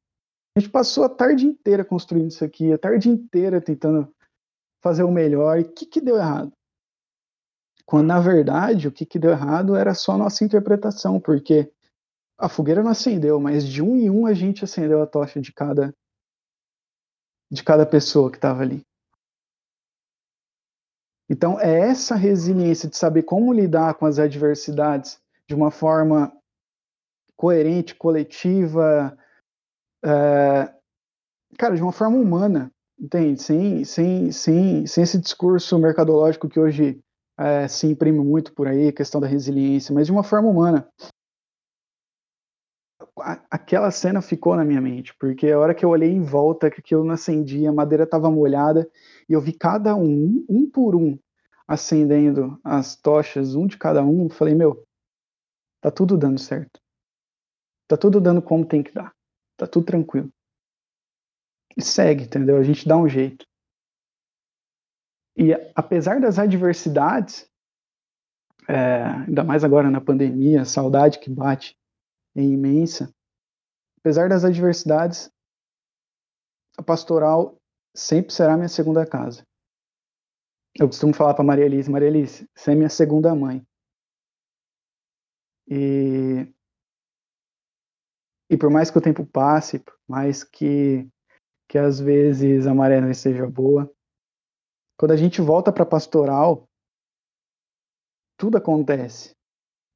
A 0.56 0.60
gente 0.60 0.72
passou 0.72 1.04
a 1.04 1.10
tarde 1.10 1.46
inteira 1.46 1.84
construindo 1.84 2.30
isso 2.30 2.44
aqui, 2.44 2.72
a 2.72 2.78
tarde 2.78 3.10
inteira 3.10 3.62
tentando 3.62 4.14
fazer 4.82 5.04
o 5.04 5.12
melhor, 5.12 5.60
e 5.60 5.64
o 5.64 5.72
que, 5.72 5.86
que 5.86 6.02
deu 6.02 6.18
errado? 6.18 6.52
Quando, 7.86 8.08
na 8.08 8.20
verdade, 8.20 8.88
o 8.88 8.92
que, 8.92 9.06
que 9.06 9.20
deu 9.20 9.32
errado 9.32 9.76
era 9.76 9.94
só 9.94 10.18
nossa 10.18 10.44
interpretação, 10.44 11.20
porque 11.20 11.72
a 12.44 12.50
fogueira 12.50 12.84
não 12.84 12.92
acendeu, 12.92 13.40
mas 13.40 13.66
de 13.66 13.82
um 13.82 13.96
em 13.96 14.10
um 14.10 14.26
a 14.26 14.34
gente 14.34 14.66
acendeu 14.66 15.02
a 15.02 15.08
tocha 15.08 15.40
de 15.40 15.54
cada, 15.54 15.96
de 17.50 17.64
cada 17.64 17.86
pessoa 17.86 18.30
que 18.30 18.38
estava 18.38 18.62
ali. 18.62 18.86
Então, 21.30 21.58
é 21.60 21.80
essa 21.90 22.16
resiliência 22.16 22.90
de 22.90 22.98
saber 22.98 23.24
como 23.24 23.54
lidar 23.54 23.94
com 23.96 24.06
as 24.06 24.20
adversidades 24.20 25.18
de 25.48 25.56
uma 25.56 25.72
forma 25.72 26.36
coerente, 27.38 27.96
coletiva, 27.96 29.18
é, 30.04 30.74
cara, 31.58 31.76
de 31.76 31.82
uma 31.82 31.94
forma 31.94 32.18
humana, 32.18 32.70
entende? 33.00 33.42
Sem, 33.42 33.86
sem, 33.86 34.32
sem, 34.34 34.86
sem 34.86 35.04
esse 35.04 35.18
discurso 35.18 35.80
mercadológico 35.80 36.50
que 36.50 36.60
hoje 36.60 37.00
é, 37.40 37.70
se 37.70 37.88
imprime 37.88 38.20
muito 38.20 38.54
por 38.54 38.68
aí, 38.68 38.92
questão 38.92 39.22
da 39.22 39.28
resiliência, 39.28 39.96
mas 39.96 40.08
de 40.08 40.12
uma 40.12 40.24
forma 40.24 40.50
humana. 40.50 40.88
Aquela 43.50 43.90
cena 43.90 44.22
ficou 44.22 44.56
na 44.56 44.66
minha 44.66 44.82
mente, 44.82 45.16
porque 45.18 45.50
a 45.50 45.58
hora 45.58 45.74
que 45.74 45.86
eu 45.86 45.90
olhei 45.90 46.12
em 46.12 46.22
volta, 46.22 46.70
que 46.70 46.82
aquilo 46.82 47.06
não 47.06 47.14
acendia, 47.14 47.70
a 47.70 47.74
madeira 47.74 48.04
estava 48.04 48.30
molhada, 48.30 48.90
e 49.30 49.34
eu 49.34 49.40
vi 49.40 49.54
cada 49.54 49.96
um, 49.96 50.46
um 50.50 50.70
por 50.70 50.94
um, 50.94 51.18
acendendo 51.66 52.60
as 52.64 52.98
tochas, 52.98 53.56
um 53.56 53.66
de 53.66 53.78
cada 53.78 54.04
um, 54.04 54.30
falei, 54.30 54.54
meu, 54.54 54.86
tá 55.80 55.90
tudo 55.90 56.18
dando 56.18 56.38
certo. 56.38 56.82
Tá 57.88 57.96
tudo 57.96 58.20
dando 58.20 58.42
como 58.42 58.66
tem 58.66 58.84
que 58.84 58.92
dar. 58.92 59.14
Tá 59.56 59.66
tudo 59.66 59.86
tranquilo. 59.86 60.30
E 61.78 61.82
segue, 61.82 62.26
entendeu? 62.26 62.58
A 62.58 62.64
gente 62.64 62.88
dá 62.88 62.98
um 62.98 63.08
jeito. 63.08 63.46
E 65.38 65.54
apesar 65.74 66.20
das 66.20 66.38
adversidades, 66.38 67.50
é, 68.68 69.04
ainda 69.28 69.44
mais 69.44 69.64
agora 69.64 69.90
na 69.90 70.02
pandemia, 70.02 70.62
a 70.62 70.66
saudade 70.66 71.20
que 71.20 71.30
bate 71.30 71.78
é 72.36 72.42
imensa. 72.42 73.14
Apesar 74.00 74.30
das 74.30 74.44
adversidades, 74.44 75.32
a 76.78 76.84
pastoral 76.84 77.58
sempre 77.96 78.34
será 78.34 78.56
minha 78.56 78.70
segunda 78.70 79.06
casa. 79.06 79.46
Eu 80.76 80.88
costumo 80.88 81.14
falar 81.14 81.36
para 81.36 81.44
Maria 81.44 81.66
Elise, 81.66 81.90
Maria 81.90 82.08
Elise, 82.08 82.50
você 82.56 82.72
é 82.72 82.76
minha 82.76 82.90
segunda 82.90 83.36
mãe. 83.36 83.66
E, 85.68 86.52
e 88.50 88.58
por 88.58 88.70
mais 88.70 88.90
que 88.90 88.98
o 88.98 89.02
tempo 89.02 89.26
passe, 89.26 89.80
por 89.80 89.98
mais 90.08 90.44
que, 90.44 91.08
que 91.70 91.78
às 91.78 92.00
vezes 92.00 92.66
a 92.66 92.74
maré 92.74 93.00
não 93.00 93.12
esteja 93.12 93.48
boa, 93.48 93.90
quando 94.98 95.12
a 95.12 95.18
gente 95.18 95.42
volta 95.42 95.72
para 95.72 95.86
pastoral, 95.86 96.68
tudo 98.38 98.58
acontece. 98.58 99.36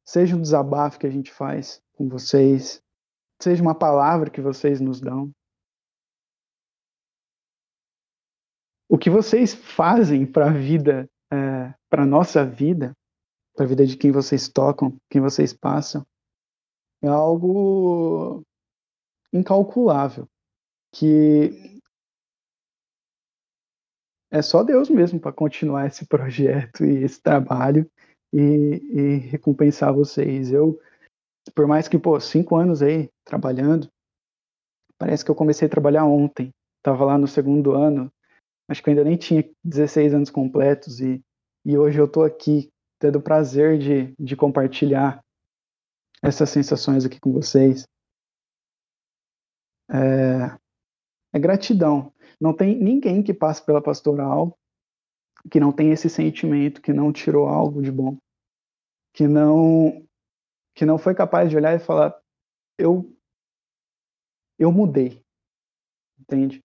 Seja 0.06 0.36
um 0.36 0.42
desabafo 0.42 1.00
que 1.00 1.08
a 1.08 1.10
gente 1.10 1.32
faz 1.32 1.82
com 1.98 2.08
vocês, 2.08 2.82
seja 3.42 3.62
uma 3.62 3.76
palavra 3.76 4.30
que 4.30 4.40
vocês 4.40 4.80
nos 4.80 5.02
dão. 5.02 5.32
O 8.88 8.98
que 8.98 9.10
vocês 9.10 9.54
fazem 9.54 10.26
para 10.26 10.48
a 10.48 10.54
vida, 10.54 11.10
é, 11.34 11.74
para 11.90 12.04
a 12.04 12.06
nossa 12.06 12.46
vida, 12.46 12.94
para 13.56 13.66
a 13.66 13.68
vida 13.68 13.86
de 13.86 13.98
quem 13.98 14.12
vocês 14.12 14.48
tocam, 14.48 14.96
quem 15.10 15.20
vocês 15.20 15.52
passam, 15.52 16.06
é 17.02 17.08
algo 17.08 18.44
incalculável. 19.34 20.28
Que 20.94 21.82
é 24.32 24.42
só 24.42 24.64
Deus 24.64 24.90
mesmo 24.90 25.20
para 25.20 25.34
continuar 25.34 25.88
esse 25.88 26.06
projeto 26.06 26.86
e 26.86 27.04
esse 27.04 27.22
trabalho 27.22 27.90
e, 28.32 28.40
e, 28.40 29.18
recompensar 29.18 29.94
vocês. 29.94 30.52
Eu, 30.52 30.80
por 31.54 31.68
mais 31.68 31.88
que, 31.88 31.98
pô, 31.98 32.20
cinco 32.20 32.56
anos 32.56 32.82
aí 32.82 33.10
trabalhando, 33.26 33.90
parece 34.98 35.24
que 35.24 35.32
eu 35.32 35.36
comecei 35.36 35.68
a 35.68 35.72
trabalhar 35.72 36.06
ontem. 36.06 36.52
Tava 36.84 37.06
lá 37.06 37.18
no 37.18 37.28
segundo 37.28 37.74
ano, 37.74 38.12
acho 38.70 38.82
que 38.82 38.90
eu 38.90 38.92
ainda 38.92 39.04
nem 39.04 39.18
tinha 39.18 39.50
16 39.64 40.14
anos 40.14 40.30
completos 40.30 41.00
e, 41.00 41.22
e 41.66 41.78
hoje 41.78 42.00
eu 42.00 42.08
tô 42.08 42.24
aqui 42.24 42.70
tendo 43.00 43.20
o 43.20 43.22
prazer 43.22 43.78
de, 43.78 44.14
de 44.18 44.36
compartilhar 44.36 45.22
essas 46.22 46.50
sensações 46.50 47.06
aqui 47.06 47.20
com 47.20 47.32
vocês. 47.32 47.86
É, 49.90 50.58
é 51.34 51.40
gratidão. 51.40 52.12
Não 52.40 52.54
tem 52.54 52.78
ninguém 52.78 53.22
que 53.24 53.34
passe 53.34 53.66
pela 53.66 53.82
pastoral 53.82 54.58
que 55.50 55.60
não 55.60 55.72
tem 55.72 55.92
esse 55.92 56.10
sentimento, 56.10 56.82
que 56.82 56.92
não 56.92 57.14
tirou 57.14 57.48
algo 57.48 57.82
de 57.82 57.92
bom, 57.92 58.18
que 59.14 59.28
não 59.28 60.07
que 60.78 60.86
não 60.86 61.00
foi 61.00 61.16
capaz 61.16 61.50
de 61.50 61.58
olhar 61.58 61.76
e 61.76 61.80
falar 61.80 62.16
eu 62.78 63.12
eu 64.60 64.72
mudei. 64.72 65.26
Entende? 66.20 66.64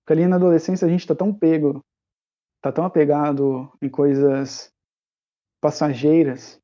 Porque 0.00 0.12
ali 0.12 0.26
na 0.26 0.36
adolescência 0.36 0.86
a 0.86 0.90
gente 0.90 1.00
está 1.00 1.14
tão 1.14 1.32
pego, 1.32 1.82
tá 2.60 2.70
tão 2.70 2.84
apegado 2.84 3.72
em 3.80 3.88
coisas 3.88 4.70
passageiras, 5.62 6.60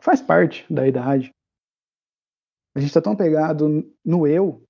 faz 0.00 0.22
parte 0.22 0.66
da 0.72 0.88
idade. 0.88 1.30
A 2.74 2.80
gente 2.80 2.88
está 2.88 3.02
tão 3.02 3.14
pegado 3.14 3.68
no 4.02 4.26
eu 4.26 4.66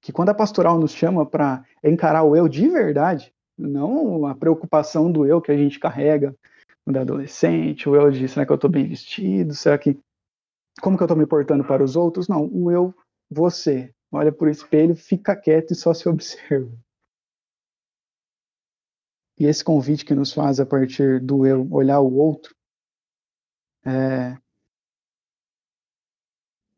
que 0.00 0.12
quando 0.12 0.28
a 0.28 0.34
pastoral 0.34 0.78
nos 0.78 0.92
chama 0.92 1.26
para 1.26 1.66
encarar 1.82 2.22
o 2.22 2.36
eu 2.36 2.48
de 2.48 2.68
verdade, 2.68 3.34
não 3.58 4.26
a 4.26 4.34
preocupação 4.34 5.10
do 5.10 5.26
eu 5.26 5.40
que 5.40 5.50
a 5.50 5.56
gente 5.56 5.80
carrega 5.80 6.36
quando 6.84 6.96
é 6.96 7.00
adolescente, 7.00 7.88
o 7.88 7.94
eu 7.94 8.10
de 8.10 8.28
será 8.28 8.44
que 8.44 8.52
eu 8.52 8.56
estou 8.56 8.70
bem 8.70 8.88
vestido, 8.88 9.54
será 9.54 9.78
que 9.78 9.98
como 10.80 10.96
que 10.96 11.02
eu 11.02 11.06
estou 11.06 11.16
me 11.16 11.26
portando 11.26 11.64
para 11.64 11.84
os 11.84 11.96
outros? 11.96 12.28
Não, 12.28 12.46
o 12.46 12.70
eu, 12.70 12.94
você, 13.30 13.94
olha 14.10 14.32
por 14.32 14.48
espelho, 14.48 14.96
fica 14.96 15.36
quieto 15.36 15.72
e 15.72 15.76
só 15.76 15.92
se 15.92 16.08
observa. 16.08 16.72
E 19.38 19.46
esse 19.46 19.64
convite 19.64 20.04
que 20.04 20.14
nos 20.14 20.32
faz 20.32 20.60
a 20.60 20.66
partir 20.66 21.20
do 21.20 21.46
eu 21.46 21.66
olhar 21.72 22.00
o 22.00 22.14
outro 22.14 22.54
é, 23.84 24.36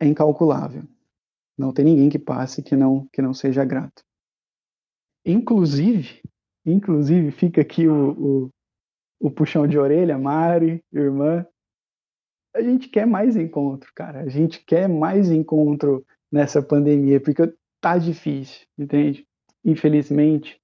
é 0.01 0.07
incalculável. 0.07 0.85
Não 1.57 1.73
tem 1.73 1.85
ninguém 1.85 2.09
que 2.09 2.19
passe 2.19 2.63
que 2.63 2.75
não 2.75 3.07
que 3.13 3.23
não 3.23 3.35
seja 3.35 3.65
grato. 3.65 4.03
Inclusive, 5.25 6.23
inclusive 6.65 7.31
fica 7.31 7.61
aqui 7.61 7.87
o, 7.87 8.11
o, 8.47 8.51
o 9.21 9.31
puxão 9.31 9.67
de 9.67 9.79
orelha, 9.79 10.19
Mari, 10.19 10.83
irmã. 10.93 11.47
A 12.55 12.63
gente 12.63 12.89
quer 12.89 13.07
mais 13.07 13.37
encontro, 13.37 13.91
cara. 13.95 14.21
A 14.21 14.29
gente 14.29 14.65
quer 14.65 14.89
mais 14.89 15.31
encontro 15.31 16.05
nessa 16.31 16.63
pandemia, 16.63 17.21
porque 17.21 17.53
tá 17.81 17.99
difícil, 17.99 18.67
entende? 18.79 19.27
Infelizmente, 19.65 20.61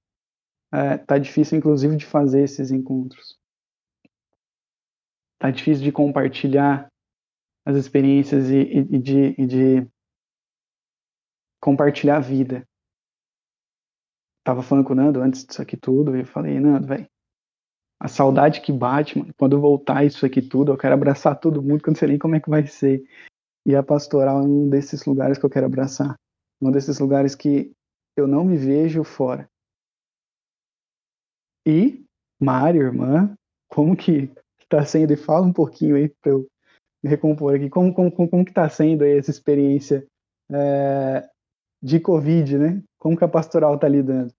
é, 0.73 0.99
tá 0.99 1.19
difícil, 1.19 1.59
inclusive, 1.59 1.97
de 1.97 2.07
fazer 2.07 2.43
esses 2.43 2.71
encontros. 2.71 3.39
Tá 5.39 5.51
difícil 5.51 5.83
de 5.83 5.91
compartilhar 5.91 6.89
as 7.65 7.77
experiências 7.77 8.51
e, 8.51 8.57
e, 8.57 8.79
e 8.79 8.99
de, 8.99 9.35
e 9.39 9.47
de 9.47 9.91
compartilhar 11.61 12.17
a 12.17 12.21
vida. 12.21 12.67
Tava 14.45 14.63
falando 14.63 14.87
com 14.87 14.93
o 14.93 14.97
Nando 14.97 15.21
antes 15.21 15.45
disso 15.45 15.61
aqui 15.61 15.77
tudo, 15.77 16.17
e 16.17 16.21
eu 16.21 16.27
falei, 16.27 16.59
Nando, 16.59 16.87
velho, 16.87 17.09
a 18.01 18.09
saudade 18.09 18.63
que 18.63 18.73
bate, 18.73 19.19
mano, 19.19 19.31
quando 19.37 19.61
voltar 19.61 20.05
isso 20.05 20.25
aqui 20.25 20.41
tudo, 20.41 20.73
eu 20.73 20.79
quero 20.79 20.95
abraçar 20.95 21.39
todo 21.39 21.63
mundo, 21.63 21.83
que 21.83 21.91
eu 21.91 21.93
não 21.93 21.99
sei 21.99 22.09
nem 22.09 22.19
como 22.19 22.35
é 22.35 22.41
que 22.41 22.49
vai 22.49 22.67
ser. 22.67 23.05
E 23.67 23.77
a 23.77 23.83
pastoral 23.83 24.41
é 24.41 24.43
um 24.43 24.71
desses 24.71 25.05
lugares 25.05 25.37
que 25.37 25.45
eu 25.45 25.51
quero 25.51 25.67
abraçar. 25.67 26.15
Um 26.63 26.71
desses 26.71 26.99
lugares 26.99 27.35
que 27.35 27.73
eu 28.17 28.27
não 28.27 28.43
me 28.43 28.57
vejo 28.57 29.05
fora. 29.05 29.47
E, 31.67 32.03
Mário, 32.41 32.83
irmã, 32.83 33.35
como 33.69 33.95
que 33.95 34.33
está 34.63 34.83
sendo, 34.83 35.13
e 35.13 35.17
fala 35.17 35.47
um 35.47 35.53
pouquinho 35.53 35.97
aí 35.97 36.09
para 36.23 36.33
eu 36.33 36.47
me 37.03 37.11
recompor 37.11 37.55
aqui, 37.55 37.69
como, 37.69 37.93
como, 37.93 38.11
como 38.11 38.45
que 38.45 38.51
está 38.51 38.69
sendo 38.69 39.05
aí 39.05 39.19
essa 39.19 39.31
experiência 39.31 40.07
é, 40.51 41.29
de 41.83 42.01
Covid, 42.01 42.57
né? 42.57 42.83
Como 42.99 43.17
que 43.17 43.25
a 43.25 43.29
pastoral 43.29 43.75
está 43.75 43.89
lidando? 43.89 44.33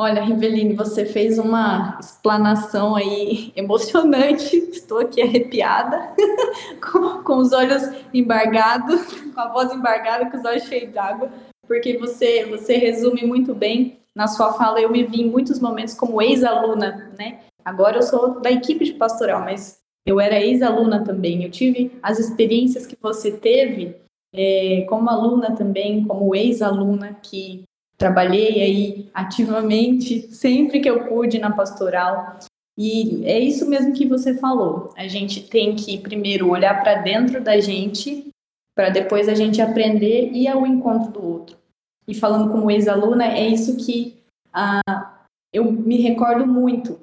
Olha, 0.00 0.22
Riveline, 0.22 0.74
você 0.74 1.04
fez 1.04 1.40
uma 1.40 1.98
explanação 1.98 2.94
aí 2.94 3.52
emocionante. 3.56 4.56
Estou 4.70 5.00
aqui 5.00 5.20
arrepiada, 5.20 6.14
com, 6.80 7.24
com, 7.24 7.38
os 7.38 7.52
olhos 7.52 7.82
embargados, 8.14 9.12
com 9.34 9.40
a 9.40 9.48
voz 9.48 9.72
embargada, 9.72 10.30
com 10.30 10.36
os 10.36 10.44
olhos 10.44 10.62
cheios 10.62 10.92
d'água, 10.92 11.28
porque 11.66 11.98
você, 11.98 12.46
você 12.46 12.76
resume 12.76 13.26
muito 13.26 13.52
bem 13.56 13.98
na 14.14 14.28
sua 14.28 14.52
fala. 14.52 14.80
Eu 14.80 14.88
me 14.88 15.02
vi 15.02 15.22
em 15.22 15.30
muitos 15.30 15.58
momentos 15.58 15.94
como 15.94 16.22
ex-aluna, 16.22 17.10
né? 17.18 17.40
Agora 17.64 17.96
eu 17.96 18.02
sou 18.02 18.40
da 18.40 18.52
equipe 18.52 18.84
de 18.84 18.92
pastoral, 18.92 19.40
mas 19.40 19.80
eu 20.06 20.20
era 20.20 20.38
ex-aluna 20.38 21.02
também. 21.02 21.42
Eu 21.42 21.50
tive 21.50 21.90
as 22.00 22.20
experiências 22.20 22.86
que 22.86 22.96
você 23.02 23.32
teve 23.32 23.96
é, 24.32 24.86
como 24.88 25.10
aluna 25.10 25.56
também, 25.56 26.04
como 26.04 26.36
ex-aluna, 26.36 27.18
que 27.20 27.64
trabalhei 27.98 28.62
aí 28.62 29.10
ativamente 29.12 30.32
sempre 30.32 30.80
que 30.80 30.88
eu 30.88 31.06
pude 31.06 31.38
na 31.38 31.50
pastoral. 31.50 32.38
E 32.78 33.24
é 33.26 33.38
isso 33.40 33.68
mesmo 33.68 33.92
que 33.92 34.06
você 34.06 34.38
falou. 34.38 34.94
A 34.96 35.08
gente 35.08 35.42
tem 35.42 35.74
que 35.74 35.98
primeiro 35.98 36.48
olhar 36.48 36.80
para 36.80 36.94
dentro 36.94 37.42
da 37.42 37.58
gente, 37.58 38.28
para 38.72 38.88
depois 38.88 39.28
a 39.28 39.34
gente 39.34 39.60
aprender 39.60 40.30
e 40.32 40.44
ir 40.44 40.48
ao 40.48 40.64
encontro 40.64 41.10
do 41.10 41.26
outro. 41.26 41.58
E 42.06 42.14
falando 42.14 42.52
como 42.52 42.70
ex-aluna, 42.70 43.26
é 43.26 43.48
isso 43.48 43.76
que 43.76 44.16
ah, 44.52 45.24
eu 45.52 45.70
me 45.70 46.00
recordo 46.00 46.46
muito. 46.46 46.98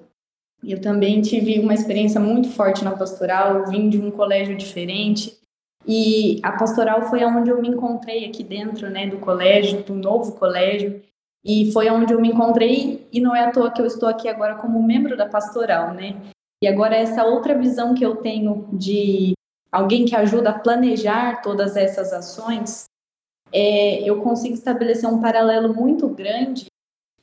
Eu 0.64 0.80
também 0.80 1.22
tive 1.22 1.60
uma 1.60 1.74
experiência 1.74 2.20
muito 2.20 2.50
forte 2.50 2.84
na 2.84 2.96
pastoral, 2.96 3.68
vim 3.68 3.90
de 3.90 4.00
um 4.00 4.10
colégio 4.10 4.56
diferente, 4.56 5.38
e 5.88 6.40
a 6.42 6.52
pastoral 6.52 7.04
foi 7.04 7.24
onde 7.24 7.50
eu 7.50 7.62
me 7.62 7.70
encontrei 7.70 8.26
aqui 8.26 8.44
dentro, 8.44 8.90
né, 8.90 9.08
do 9.08 9.18
colégio, 9.18 9.84
do 9.84 9.94
novo 9.94 10.34
colégio, 10.34 11.02
e 11.44 11.72
foi 11.72 11.90
onde 11.90 12.14
eu 12.14 12.20
me 12.20 12.30
encontrei, 12.30 13.08
e 13.12 13.20
não 13.20 13.36
é 13.36 13.46
à 13.46 13.52
toa 13.52 13.72
que 13.72 13.82
eu 13.82 13.86
estou 13.86 14.10
aqui 14.10 14.28
agora 14.28 14.56
como 14.56 14.82
membro 14.82 15.16
da 15.16 15.28
pastoral, 15.28 15.94
né? 15.94 16.16
E 16.64 16.68
agora 16.68 16.96
essa 16.96 17.24
outra 17.24 17.56
visão 17.56 17.94
que 17.94 18.04
eu 18.04 18.16
tenho 18.16 18.68
de 18.74 19.34
alguém 19.72 20.06
que 20.06 20.16
ajuda 20.16 20.50
a 20.50 20.60
planejar 20.60 21.42
todas 21.44 21.76
essas 21.76 22.12
ações, 22.12 22.86
é, 23.54 24.02
eu 24.02 24.22
consigo 24.22 24.56
estabelecer 24.56 25.08
um 25.08 25.22
paralelo 25.22 25.74
muito 25.74 26.08
grande 26.08 26.66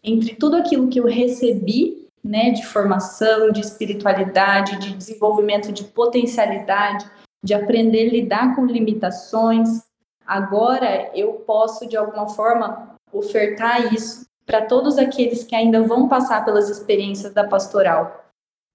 entre 0.05 0.37
tudo 0.37 0.57
aquilo 0.57 0.89
que 0.89 1.01
eu 1.01 1.07
recebi, 1.07 2.07
né, 2.23 2.51
de 2.51 2.65
formação, 2.65 3.51
de 3.51 3.61
espiritualidade, 3.61 4.79
de 4.79 4.95
desenvolvimento 4.95 5.73
de 5.73 5.83
potencialidade, 5.83 7.05
de 7.43 7.55
aprender 7.55 8.09
a 8.09 8.13
lidar 8.13 8.57
com 8.57 8.67
limitações. 8.67 9.83
Agora 10.27 11.11
eu 11.15 11.35
posso, 11.35 11.87
de 11.89 11.97
alguma 11.97 12.29
forma, 12.29 12.97
ofertar 13.13 13.93
isso 13.93 14.27
para 14.47 14.67
todos 14.67 14.99
aqueles 14.99 15.45
que 15.45 15.55
ainda 15.55 15.83
vão 15.83 16.09
passar 16.09 16.45
pelas 16.45 16.69
experiências 16.69 17.33
da 17.33 17.47
pastoral. 17.47 18.25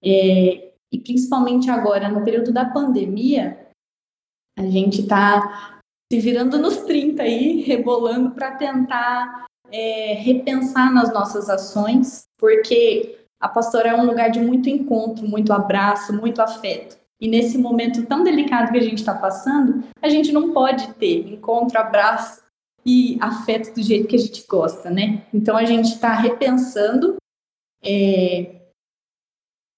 É, 0.02 0.72
e 0.90 0.98
principalmente 0.98 1.70
agora, 1.70 2.08
no 2.08 2.24
período 2.24 2.52
da 2.52 2.64
pandemia, 2.64 3.68
a 4.58 4.62
gente 4.62 5.02
está 5.02 5.80
se 6.10 6.18
virando 6.20 6.58
nos 6.58 6.78
30 6.78 7.22
aí, 7.22 7.60
rebolando 7.60 8.30
para 8.30 8.52
tentar 8.52 9.46
é, 9.70 10.14
repensar 10.14 10.92
nas 10.92 11.12
nossas 11.12 11.50
ações, 11.50 12.24
porque 12.38 13.18
a 13.40 13.48
pastoral 13.48 13.98
é 13.98 14.00
um 14.00 14.06
lugar 14.06 14.30
de 14.30 14.40
muito 14.40 14.68
encontro, 14.68 15.28
muito 15.28 15.52
abraço, 15.52 16.12
muito 16.12 16.40
afeto. 16.40 16.97
E 17.20 17.28
nesse 17.28 17.58
momento 17.58 18.06
tão 18.06 18.22
delicado 18.22 18.70
que 18.70 18.78
a 18.78 18.82
gente 18.82 18.98
está 18.98 19.14
passando, 19.14 19.84
a 20.00 20.08
gente 20.08 20.30
não 20.32 20.52
pode 20.52 20.94
ter 20.94 21.28
encontro, 21.32 21.78
abraço 21.78 22.42
e 22.86 23.18
afeto 23.20 23.74
do 23.74 23.82
jeito 23.82 24.06
que 24.06 24.16
a 24.16 24.20
gente 24.20 24.44
gosta, 24.48 24.88
né? 24.90 25.26
Então 25.34 25.56
a 25.56 25.64
gente 25.64 25.88
está 25.88 26.14
repensando 26.14 27.16
é, 27.82 28.58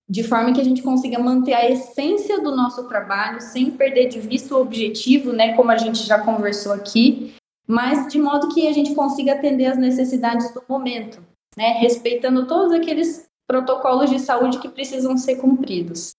de 0.09 0.22
forma 0.22 0.53
que 0.53 0.61
a 0.61 0.64
gente 0.64 0.83
consiga 0.83 1.18
manter 1.18 1.55
a 1.55 1.70
essência 1.70 2.42
do 2.42 2.55
nosso 2.55 2.88
trabalho 2.88 3.40
sem 3.40 3.70
perder 3.70 4.09
de 4.09 4.20
vista 4.20 4.55
o 4.55 4.61
objetivo, 4.61 5.33
né? 5.33 5.55
Como 5.55 5.70
a 5.70 5.79
gente 5.79 6.03
já 6.05 6.20
conversou 6.20 6.72
aqui, 6.72 7.35
mas 7.66 8.12
de 8.12 8.18
modo 8.18 8.53
que 8.53 8.66
a 8.66 8.72
gente 8.72 8.94
consiga 8.94 9.33
atender 9.33 9.66
às 9.66 9.79
necessidades 9.79 10.53
do 10.53 10.62
momento, 10.68 11.24
né? 11.57 11.79
Respeitando 11.79 12.46
todos 12.46 12.72
aqueles 12.72 13.31
protocolos 13.46 14.11
de 14.11 14.18
saúde 14.18 14.59
que 14.59 14.68
precisam 14.68 15.16
ser 15.16 15.37
cumpridos. 15.37 16.12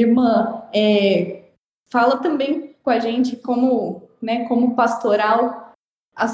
Irmã, 0.00 0.62
é, 0.74 1.50
fala 1.90 2.16
também 2.18 2.74
com 2.82 2.90
a 2.90 2.98
gente 2.98 3.36
como, 3.36 4.08
né, 4.20 4.46
como 4.48 4.74
pastoral, 4.74 5.74
a, 6.16 6.24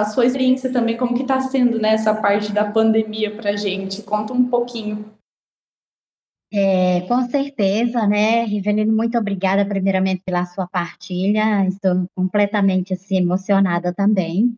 a 0.00 0.04
sua 0.04 0.26
experiência 0.26 0.72
também, 0.72 0.96
como 0.96 1.14
que 1.14 1.22
está 1.22 1.40
sendo 1.40 1.78
né, 1.78 1.96
parte 2.20 2.52
da 2.52 2.70
pandemia 2.70 3.34
para 3.34 3.50
a 3.50 3.56
gente. 3.56 4.02
Conta 4.02 4.32
um 4.32 4.48
pouquinho. 4.48 5.12
É, 6.52 7.00
com 7.02 7.22
certeza, 7.28 8.06
né, 8.06 8.44
Rivelino, 8.44 8.94
muito 8.94 9.18
obrigada 9.18 9.66
primeiramente 9.66 10.22
pela 10.24 10.46
sua 10.46 10.66
partilha, 10.66 11.66
estou 11.66 12.06
completamente 12.14 12.94
assim, 12.94 13.16
emocionada 13.16 13.92
também, 13.92 14.54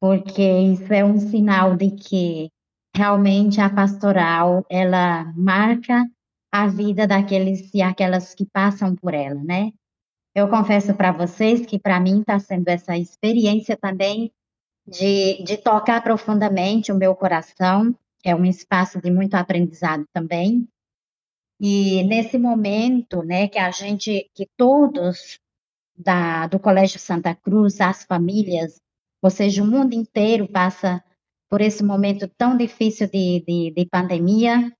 porque 0.00 0.42
isso 0.42 0.90
é 0.92 1.04
um 1.04 1.18
sinal 1.18 1.76
de 1.76 1.90
que 1.90 2.50
realmente 2.96 3.60
a 3.60 3.68
pastoral, 3.68 4.64
ela 4.68 5.30
marca 5.36 6.04
a 6.52 6.66
vida 6.66 7.06
daqueles 7.06 7.72
e 7.72 7.80
aquelas 7.82 8.34
que 8.34 8.44
passam 8.44 8.94
por 8.94 9.14
ela, 9.14 9.42
né? 9.42 9.72
Eu 10.34 10.48
confesso 10.48 10.94
para 10.94 11.12
vocês 11.12 11.66
que 11.66 11.78
para 11.78 12.00
mim 12.00 12.20
está 12.20 12.38
sendo 12.38 12.68
essa 12.68 12.96
experiência 12.96 13.76
também 13.76 14.32
de, 14.86 15.42
de 15.42 15.56
tocar 15.56 16.02
profundamente 16.02 16.92
o 16.92 16.96
meu 16.96 17.14
coração, 17.14 17.94
é 18.24 18.34
um 18.34 18.44
espaço 18.44 19.00
de 19.00 19.10
muito 19.10 19.34
aprendizado 19.34 20.04
também. 20.12 20.68
E 21.60 22.02
nesse 22.04 22.38
momento, 22.38 23.22
né, 23.22 23.48
que 23.48 23.58
a 23.58 23.70
gente, 23.70 24.30
que 24.34 24.48
todos 24.56 25.38
da, 25.96 26.46
do 26.46 26.58
Colégio 26.58 26.98
Santa 26.98 27.34
Cruz, 27.34 27.80
as 27.80 28.04
famílias, 28.04 28.80
ou 29.22 29.30
seja, 29.30 29.62
o 29.62 29.66
mundo 29.66 29.94
inteiro 29.94 30.48
passa 30.48 31.04
por 31.48 31.60
esse 31.60 31.82
momento 31.82 32.28
tão 32.38 32.56
difícil 32.56 33.08
de, 33.08 33.44
de, 33.46 33.72
de 33.76 33.86
pandemia, 33.86 34.72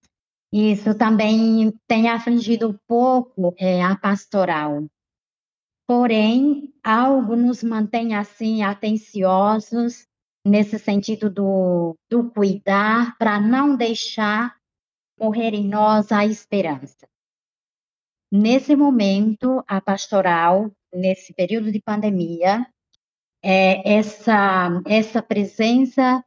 isso 0.52 0.94
também 0.96 1.72
tem 1.86 2.08
afligido 2.08 2.70
um 2.70 2.78
pouco 2.86 3.54
é, 3.58 3.82
a 3.82 3.96
pastoral. 3.96 4.86
Porém, 5.86 6.72
algo 6.82 7.36
nos 7.36 7.62
mantém 7.62 8.14
assim 8.14 8.62
atenciosos 8.62 10.06
nesse 10.44 10.78
sentido 10.78 11.30
do, 11.30 11.96
do 12.08 12.30
cuidar 12.30 13.16
para 13.18 13.40
não 13.40 13.76
deixar 13.76 14.56
morrer 15.18 15.54
em 15.54 15.68
nós 15.68 16.10
a 16.10 16.24
esperança. 16.24 17.08
Nesse 18.32 18.74
momento, 18.74 19.62
a 19.66 19.80
pastoral, 19.80 20.70
nesse 20.92 21.34
período 21.34 21.70
de 21.70 21.80
pandemia, 21.80 22.66
é, 23.42 23.96
essa, 23.98 24.82
essa 24.86 25.22
presença 25.22 26.24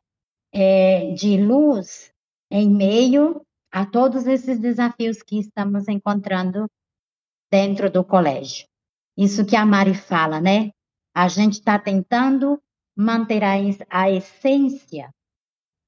é, 0.54 1.14
de 1.14 1.38
luz 1.38 2.12
em 2.52 2.70
meio 2.70 3.46
a 3.74 3.88
todos 3.88 4.28
esses 4.28 4.60
desafios 4.60 5.24
que 5.24 5.40
estamos 5.40 5.88
encontrando 5.88 6.70
dentro 7.52 7.90
do 7.90 8.06
colégio. 8.06 8.68
Isso 9.18 9.44
que 9.44 9.56
a 9.56 9.66
Mari 9.66 9.96
fala, 9.96 10.40
né? 10.40 10.70
A 11.16 11.28
gente 11.28 11.54
está 11.54 11.80
tentando 11.80 12.62
manter 12.96 13.44
a, 13.44 13.54
a 13.90 14.12
essência 14.12 15.10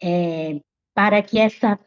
é, 0.02 0.60
para 0.95 1.21
que 1.21 1.38
essa 1.38 1.80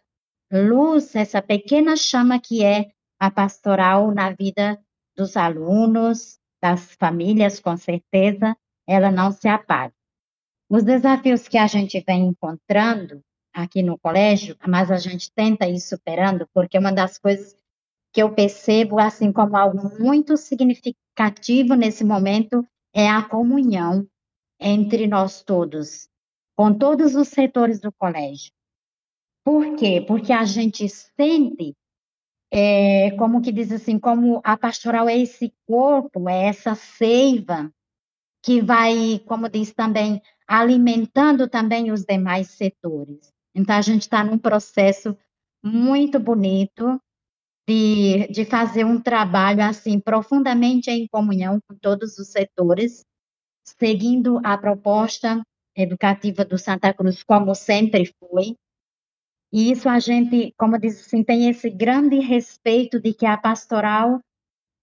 luz, 0.53 1.17
essa 1.17 1.43
pequena 1.43 1.97
chama 1.97 2.41
que 2.41 2.65
é 2.65 2.93
a 3.19 3.29
pastoral 3.29 4.15
na 4.15 4.31
vida 4.31 4.81
dos 5.17 5.37
alunos, 5.37 6.39
das 6.63 6.93
famílias, 6.95 7.59
com 7.59 7.77
certeza, 7.77 8.57
ela 8.87 9.11
não 9.11 9.33
se 9.33 9.49
apague. 9.49 9.95
Os 10.71 10.85
desafios 10.85 11.49
que 11.49 11.59
a 11.59 11.67
gente 11.67 12.01
vem 12.07 12.29
encontrando 12.29 13.21
aqui 13.53 13.83
no 13.83 13.99
colégio, 13.99 14.57
mas 14.67 14.91
a 14.91 14.97
gente 14.97 15.33
tenta 15.33 15.67
ir 15.67 15.81
superando, 15.81 16.49
porque 16.53 16.79
uma 16.79 16.93
das 16.93 17.19
coisas 17.19 17.57
que 18.13 18.23
eu 18.23 18.33
percebo, 18.35 18.99
assim 18.99 19.33
como 19.33 19.57
algo 19.57 19.99
muito 19.99 20.37
significativo 20.37 21.75
nesse 21.75 22.05
momento, 22.05 22.67
é 22.95 23.09
a 23.09 23.23
comunhão 23.23 24.07
entre 24.61 25.07
nós 25.07 25.43
todos, 25.43 26.09
com 26.57 26.73
todos 26.73 27.15
os 27.15 27.29
setores 27.29 27.81
do 27.81 27.93
colégio. 27.93 28.53
Por 29.45 29.77
quê? 29.77 30.05
Porque 30.07 30.33
a 30.33 30.45
gente 30.45 30.89
sente, 30.89 31.77
é, 32.51 33.13
como 33.13 33.41
que 33.41 33.53
diz 33.53 33.71
assim, 33.73 33.99
como 33.99 34.41
a 34.45 34.57
pastoral 34.57 35.09
é 35.09 35.17
esse 35.17 35.55
corpo, 35.67 36.29
é 36.29 36.47
essa 36.47 36.75
seiva 36.75 37.73
que 38.43 38.61
vai, 38.61 39.21
como 39.27 39.49
diz 39.49 39.73
também, 39.73 40.21
alimentando 40.47 41.49
também 41.49 41.93
os 41.93 42.05
demais 42.05 42.49
setores. 42.51 43.33
Então, 43.59 43.75
a 43.75 43.83
gente 43.83 44.03
está 44.03 44.23
num 44.23 44.39
processo 44.39 45.19
muito 45.61 46.21
bonito 46.21 47.01
de, 47.69 48.29
de 48.29 48.45
fazer 48.45 48.85
um 48.85 49.01
trabalho 49.01 49.63
assim 49.63 49.99
profundamente 49.99 50.91
em 50.91 51.09
comunhão 51.09 51.61
com 51.69 51.75
todos 51.75 52.19
os 52.19 52.29
setores, 52.29 53.05
seguindo 53.65 54.41
a 54.45 54.57
proposta 54.57 55.43
educativa 55.77 56.45
do 56.45 56.57
Santa 56.57 56.95
Cruz, 56.95 57.25
como 57.25 57.53
sempre 57.53 58.15
foi. 58.21 58.57
E 59.53 59.73
isso 59.73 59.89
a 59.89 59.99
gente, 59.99 60.55
como 60.57 60.79
diz 60.79 61.01
assim, 61.01 61.25
tem 61.25 61.49
esse 61.49 61.69
grande 61.69 62.21
respeito 62.21 63.01
de 63.01 63.13
que 63.13 63.27
a 63.27 63.37
pastoral, 63.37 64.21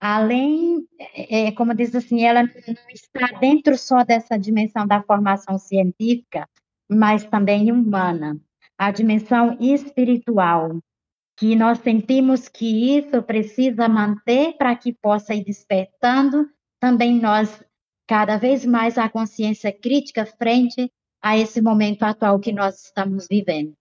além, 0.01 0.85
é, 0.99 1.51
como 1.53 1.73
diz 1.73 1.95
assim, 1.95 2.23
ela 2.25 2.43
não 2.43 2.89
está 2.93 3.39
dentro 3.39 3.77
só 3.77 4.03
dessa 4.03 4.38
dimensão 4.38 4.85
da 4.85 5.01
formação 5.01 5.57
científica, 5.57 6.45
mas 6.89 7.23
também 7.23 7.71
humana, 7.71 8.39
a 8.77 8.91
dimensão 8.91 9.57
espiritual, 9.59 10.79
que 11.38 11.55
nós 11.55 11.79
sentimos 11.79 12.47
que 12.47 12.97
isso 12.97 13.21
precisa 13.23 13.88
manter 13.88 14.57
para 14.57 14.75
que 14.75 14.93
possa 14.93 15.33
ir 15.33 15.43
despertando 15.43 16.49
também 16.79 17.19
nós 17.19 17.63
cada 18.07 18.38
vez 18.38 18.65
mais 18.65 18.97
a 18.97 19.09
consciência 19.09 19.71
crítica 19.71 20.25
frente 20.25 20.91
a 21.21 21.38
esse 21.38 21.61
momento 21.61 22.03
atual 22.03 22.39
que 22.39 22.51
nós 22.51 22.85
estamos 22.85 23.27
vivendo. 23.29 23.73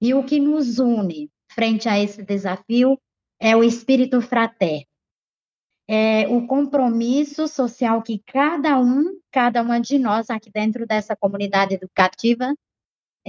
E 0.00 0.14
o 0.14 0.24
que 0.24 0.38
nos 0.38 0.78
une 0.78 1.28
frente 1.50 1.88
a 1.88 1.98
esse 1.98 2.22
desafio 2.22 2.96
é 3.40 3.56
o 3.56 3.64
espírito 3.64 4.20
fraterno. 4.20 4.86
É 5.88 6.28
o 6.28 6.46
compromisso 6.46 7.48
social 7.48 8.02
que 8.02 8.22
cada 8.26 8.78
um, 8.78 9.18
cada 9.32 9.62
uma 9.62 9.80
de 9.80 9.98
nós 9.98 10.30
aqui 10.30 10.50
dentro 10.52 10.86
dessa 10.86 11.16
comunidade 11.16 11.74
educativa, 11.74 12.54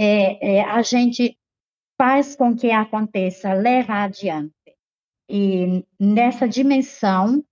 é, 0.02 0.56
é, 0.60 0.62
a 0.62 0.82
gente 0.82 1.38
faz 1.98 2.34
com 2.34 2.56
que 2.56 2.72
aconteça, 2.72 3.52
leva 3.52 3.96
adiante. 3.96 4.54
E 5.30 5.86
nessa 6.00 6.48
dimensão, 6.48 7.44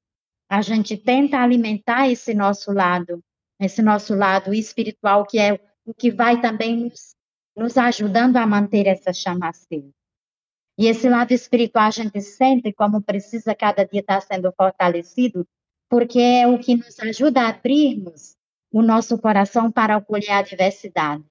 a 0.49 0.61
gente 0.61 0.95
tenta 0.95 1.39
alimentar 1.39 2.09
esse 2.09 2.33
nosso 2.33 2.71
lado, 2.71 3.21
esse 3.59 3.81
nosso 3.81 4.15
lado 4.15 4.53
espiritual, 4.53 5.25
que 5.25 5.37
é 5.37 5.59
o 5.85 5.93
que 5.93 6.09
vai 6.09 6.39
também 6.39 6.77
nos, 6.85 7.15
nos 7.53 7.77
ajudando 7.77 8.37
a 8.37 8.47
manter 8.47 8.87
essa 8.87 9.11
chama 9.11 9.49
acesa. 9.49 9.91
E 10.79 10.87
esse 10.87 11.09
lado 11.09 11.33
espiritual 11.33 11.87
a 11.87 11.91
gente 11.91 12.21
sente 12.21 12.71
como 12.71 13.01
precisa 13.01 13.53
cada 13.53 13.83
dia 13.83 13.99
estar 13.99 14.21
sendo 14.21 14.53
fortalecido, 14.53 15.45
porque 15.89 16.19
é 16.19 16.47
o 16.47 16.57
que 16.57 16.77
nos 16.77 16.97
ajuda 16.99 17.41
a 17.41 17.49
abrirmos 17.49 18.37
o 18.71 18.81
nosso 18.81 19.17
coração 19.17 19.69
para 19.69 19.97
acolher 19.97 20.31
a 20.31 20.41
diversidade. 20.41 21.25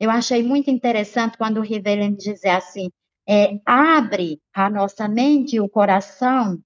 Eu 0.00 0.10
achei 0.10 0.42
muito 0.42 0.70
interessante 0.70 1.36
quando 1.36 1.58
o 1.58 1.62
Rivelin 1.62 2.14
dizia 2.14 2.56
assim, 2.56 2.90
é, 3.28 3.60
abre 3.66 4.40
a 4.54 4.70
nossa 4.70 5.08
mente 5.08 5.56
e 5.56 5.60
o 5.60 5.68
coração 5.68 6.58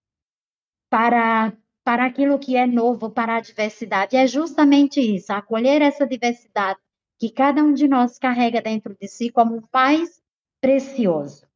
para, 0.90 1.52
para 1.82 2.04
aquilo 2.06 2.38
que 2.38 2.56
é 2.56 2.66
novo, 2.66 3.10
para 3.10 3.36
a 3.36 3.40
diversidade. 3.40 4.14
E 4.14 4.18
é 4.18 4.26
justamente 4.26 5.00
isso, 5.00 5.32
acolher 5.32 5.80
essa 5.80 6.06
diversidade 6.06 6.78
que 7.18 7.30
cada 7.30 7.62
um 7.62 7.72
de 7.72 7.88
nós 7.88 8.18
carrega 8.18 8.60
dentro 8.60 8.96
de 9.00 9.08
si 9.08 9.30
como 9.30 9.58
o 9.58 9.68
mais 9.72 10.20
precioso. 10.60 11.46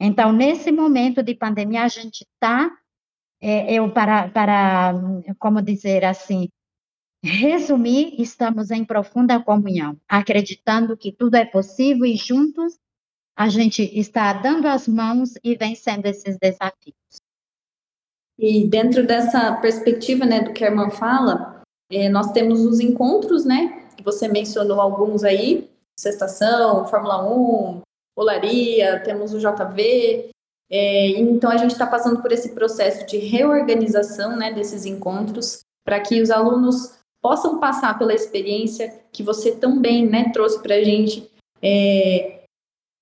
Então, 0.00 0.32
nesse 0.32 0.70
momento 0.70 1.22
de 1.22 1.34
pandemia, 1.34 1.82
a 1.82 1.88
gente 1.88 2.24
está, 2.24 2.70
é, 3.40 3.74
eu 3.74 3.92
para, 3.92 4.28
para, 4.28 4.92
como 5.38 5.60
dizer 5.60 6.04
assim, 6.04 6.48
Resumir, 7.22 8.14
estamos 8.20 8.70
em 8.70 8.84
profunda 8.84 9.42
comunhão, 9.42 9.96
acreditando 10.08 10.96
que 10.96 11.10
tudo 11.10 11.34
é 11.34 11.44
possível 11.44 12.06
e 12.06 12.16
juntos 12.16 12.78
a 13.36 13.48
gente 13.48 13.82
está 13.98 14.32
dando 14.32 14.66
as 14.66 14.86
mãos 14.86 15.34
e 15.42 15.56
vencendo 15.56 16.06
esses 16.06 16.36
desafios. 16.38 16.96
E 18.38 18.66
dentro 18.68 19.04
dessa 19.04 19.52
perspectiva, 19.56 20.24
né, 20.24 20.42
do 20.42 20.52
que 20.52 20.64
a 20.64 20.68
irmã 20.68 20.90
fala, 20.90 21.62
é, 21.90 22.08
nós 22.08 22.30
temos 22.30 22.60
os 22.64 22.78
encontros, 22.78 23.44
né, 23.44 23.88
que 23.96 24.04
você 24.04 24.28
mencionou 24.28 24.80
alguns 24.80 25.24
aí, 25.24 25.68
Sextação, 25.98 26.86
Fórmula 26.86 27.28
1, 27.28 27.80
Olaria, 28.16 29.00
temos 29.00 29.34
o 29.34 29.38
JV, 29.38 30.30
é, 30.70 31.08
então 31.18 31.50
a 31.50 31.56
gente 31.56 31.72
está 31.72 31.86
passando 31.86 32.20
por 32.20 32.30
esse 32.30 32.54
processo 32.54 33.06
de 33.06 33.18
reorganização, 33.18 34.36
né, 34.36 34.52
desses 34.52 34.84
encontros, 34.84 35.60
para 35.84 36.00
que 36.00 36.20
os 36.20 36.30
alunos 36.30 36.97
possam 37.28 37.58
passar 37.58 37.98
pela 37.98 38.14
experiência 38.14 38.90
que 39.12 39.22
você 39.22 39.52
também 39.52 40.06
né, 40.06 40.30
trouxe 40.32 40.62
para 40.62 40.76
a 40.76 40.82
gente, 40.82 41.30
é, 41.60 42.38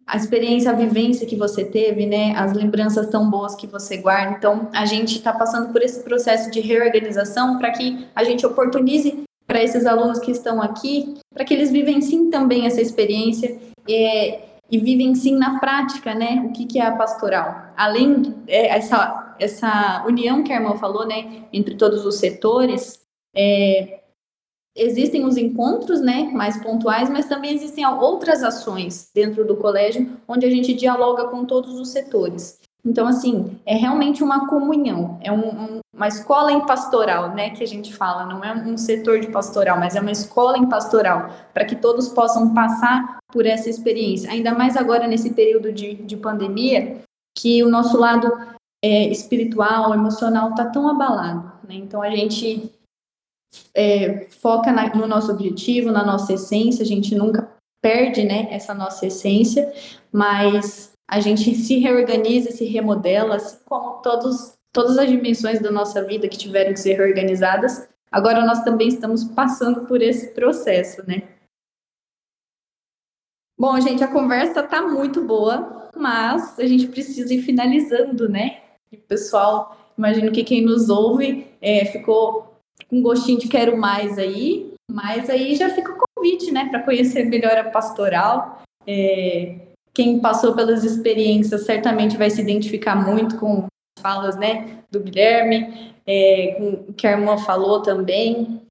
a 0.04 0.16
experiência, 0.16 0.68
a 0.68 0.74
vivência 0.74 1.24
que 1.24 1.36
você 1.36 1.64
teve, 1.64 2.06
né, 2.06 2.34
as 2.36 2.52
lembranças 2.52 3.06
tão 3.06 3.30
boas 3.30 3.54
que 3.54 3.68
você 3.68 3.98
guarda. 3.98 4.36
Então, 4.36 4.68
a 4.74 4.84
gente 4.84 5.18
está 5.18 5.32
passando 5.32 5.72
por 5.72 5.80
esse 5.80 6.02
processo 6.02 6.50
de 6.50 6.58
reorganização 6.58 7.56
para 7.56 7.70
que 7.70 8.04
a 8.16 8.24
gente 8.24 8.44
oportunize 8.44 9.22
para 9.46 9.62
esses 9.62 9.86
alunos 9.86 10.18
que 10.18 10.32
estão 10.32 10.60
aqui, 10.60 11.14
para 11.32 11.44
que 11.44 11.54
eles 11.54 11.70
vivem 11.70 12.00
sim 12.00 12.28
também 12.28 12.66
essa 12.66 12.80
experiência 12.80 13.56
é, 13.88 14.40
e 14.68 14.76
vivem 14.76 15.14
sim 15.14 15.36
na 15.36 15.60
prática, 15.60 16.16
né, 16.16 16.42
o 16.44 16.50
que, 16.50 16.66
que 16.66 16.80
é 16.80 16.84
a 16.84 16.96
pastoral. 16.96 17.72
Além 17.76 18.34
é, 18.48 18.76
essa, 18.76 19.36
essa 19.38 20.04
união 20.04 20.42
que 20.42 20.52
a 20.52 20.56
irmã 20.56 20.74
falou, 20.74 21.06
né, 21.06 21.44
entre 21.52 21.76
todos 21.76 22.04
os 22.04 22.16
setores, 22.16 23.06
é, 23.36 23.95
existem 24.76 25.24
os 25.24 25.36
encontros, 25.36 26.00
né, 26.00 26.30
mais 26.32 26.62
pontuais, 26.62 27.08
mas 27.08 27.26
também 27.26 27.54
existem 27.54 27.86
outras 27.86 28.42
ações 28.42 29.10
dentro 29.14 29.44
do 29.44 29.56
colégio 29.56 30.08
onde 30.28 30.44
a 30.44 30.50
gente 30.50 30.74
dialoga 30.74 31.28
com 31.28 31.44
todos 31.44 31.80
os 31.80 31.88
setores. 31.88 32.60
Então, 32.84 33.08
assim, 33.08 33.58
é 33.66 33.74
realmente 33.74 34.22
uma 34.22 34.46
comunhão, 34.46 35.18
é 35.20 35.32
um, 35.32 35.48
um, 35.48 35.78
uma 35.92 36.06
escola 36.06 36.52
em 36.52 36.64
pastoral, 36.64 37.34
né, 37.34 37.50
que 37.50 37.64
a 37.64 37.66
gente 37.66 37.92
fala, 37.92 38.26
não 38.26 38.44
é 38.44 38.52
um 38.54 38.76
setor 38.76 39.18
de 39.18 39.26
pastoral, 39.28 39.80
mas 39.80 39.96
é 39.96 40.00
uma 40.00 40.12
escola 40.12 40.56
em 40.56 40.68
pastoral, 40.68 41.30
para 41.52 41.64
que 41.64 41.74
todos 41.74 42.08
possam 42.08 42.54
passar 42.54 43.18
por 43.32 43.44
essa 43.44 43.68
experiência. 43.68 44.30
Ainda 44.30 44.54
mais 44.54 44.76
agora 44.76 45.08
nesse 45.08 45.30
período 45.30 45.72
de, 45.72 45.94
de 45.94 46.16
pandemia, 46.16 47.00
que 47.36 47.62
o 47.64 47.68
nosso 47.68 47.98
lado 47.98 48.32
é, 48.84 49.08
espiritual, 49.08 49.92
emocional 49.92 50.50
está 50.50 50.66
tão 50.66 50.88
abalado, 50.88 51.50
né? 51.68 51.74
Então, 51.74 52.00
a 52.00 52.10
gente 52.10 52.70
é, 53.74 54.26
foca 54.30 54.72
na, 54.72 54.94
no 54.94 55.06
nosso 55.06 55.30
objetivo, 55.30 55.90
na 55.90 56.04
nossa 56.04 56.32
essência, 56.34 56.82
a 56.82 56.86
gente 56.86 57.14
nunca 57.14 57.48
perde 57.82 58.24
né, 58.24 58.48
essa 58.50 58.74
nossa 58.74 59.06
essência, 59.06 59.72
mas 60.10 60.92
a 61.08 61.20
gente 61.20 61.54
se 61.54 61.78
reorganiza, 61.78 62.50
se 62.50 62.64
remodela, 62.64 63.36
assim 63.36 63.58
como 63.64 64.02
todos, 64.02 64.54
todas 64.72 64.98
as 64.98 65.08
dimensões 65.08 65.60
da 65.60 65.70
nossa 65.70 66.02
vida 66.04 66.28
que 66.28 66.36
tiveram 66.36 66.72
que 66.72 66.80
ser 66.80 66.94
reorganizadas, 66.94 67.88
agora 68.10 68.44
nós 68.44 68.62
também 68.64 68.88
estamos 68.88 69.24
passando 69.24 69.86
por 69.86 70.02
esse 70.02 70.34
processo, 70.34 71.06
né? 71.06 71.22
Bom, 73.58 73.80
gente, 73.80 74.04
a 74.04 74.12
conversa 74.12 74.62
tá 74.62 74.82
muito 74.82 75.22
boa, 75.22 75.90
mas 75.96 76.58
a 76.58 76.66
gente 76.66 76.88
precisa 76.88 77.32
ir 77.32 77.42
finalizando, 77.42 78.28
né? 78.28 78.60
E 78.92 78.96
pessoal, 78.96 79.92
imagino 79.96 80.30
que 80.30 80.44
quem 80.44 80.62
nos 80.62 80.90
ouve 80.90 81.46
é, 81.60 81.84
ficou 81.86 82.55
com 82.88 83.02
gostinho 83.02 83.38
de 83.38 83.48
quero 83.48 83.76
mais 83.76 84.18
aí, 84.18 84.72
mas 84.90 85.28
aí 85.28 85.54
já 85.56 85.68
fica 85.70 85.92
o 85.92 86.06
convite, 86.14 86.50
né, 86.52 86.68
para 86.68 86.82
conhecer 86.82 87.24
melhor 87.24 87.56
a 87.56 87.64
pastoral. 87.64 88.62
É, 88.86 89.56
quem 89.92 90.20
passou 90.20 90.54
pelas 90.54 90.84
experiências 90.84 91.64
certamente 91.64 92.16
vai 92.16 92.30
se 92.30 92.40
identificar 92.40 92.94
muito 92.94 93.38
com 93.38 93.64
as 93.64 94.02
falas, 94.02 94.36
né, 94.36 94.80
do 94.90 95.00
Guilherme, 95.00 95.94
é, 96.06 96.54
com 96.58 96.90
o 96.90 96.92
que 96.92 97.06
a 97.06 97.12
irmã 97.12 97.38
falou 97.38 97.82
também. 97.82 98.62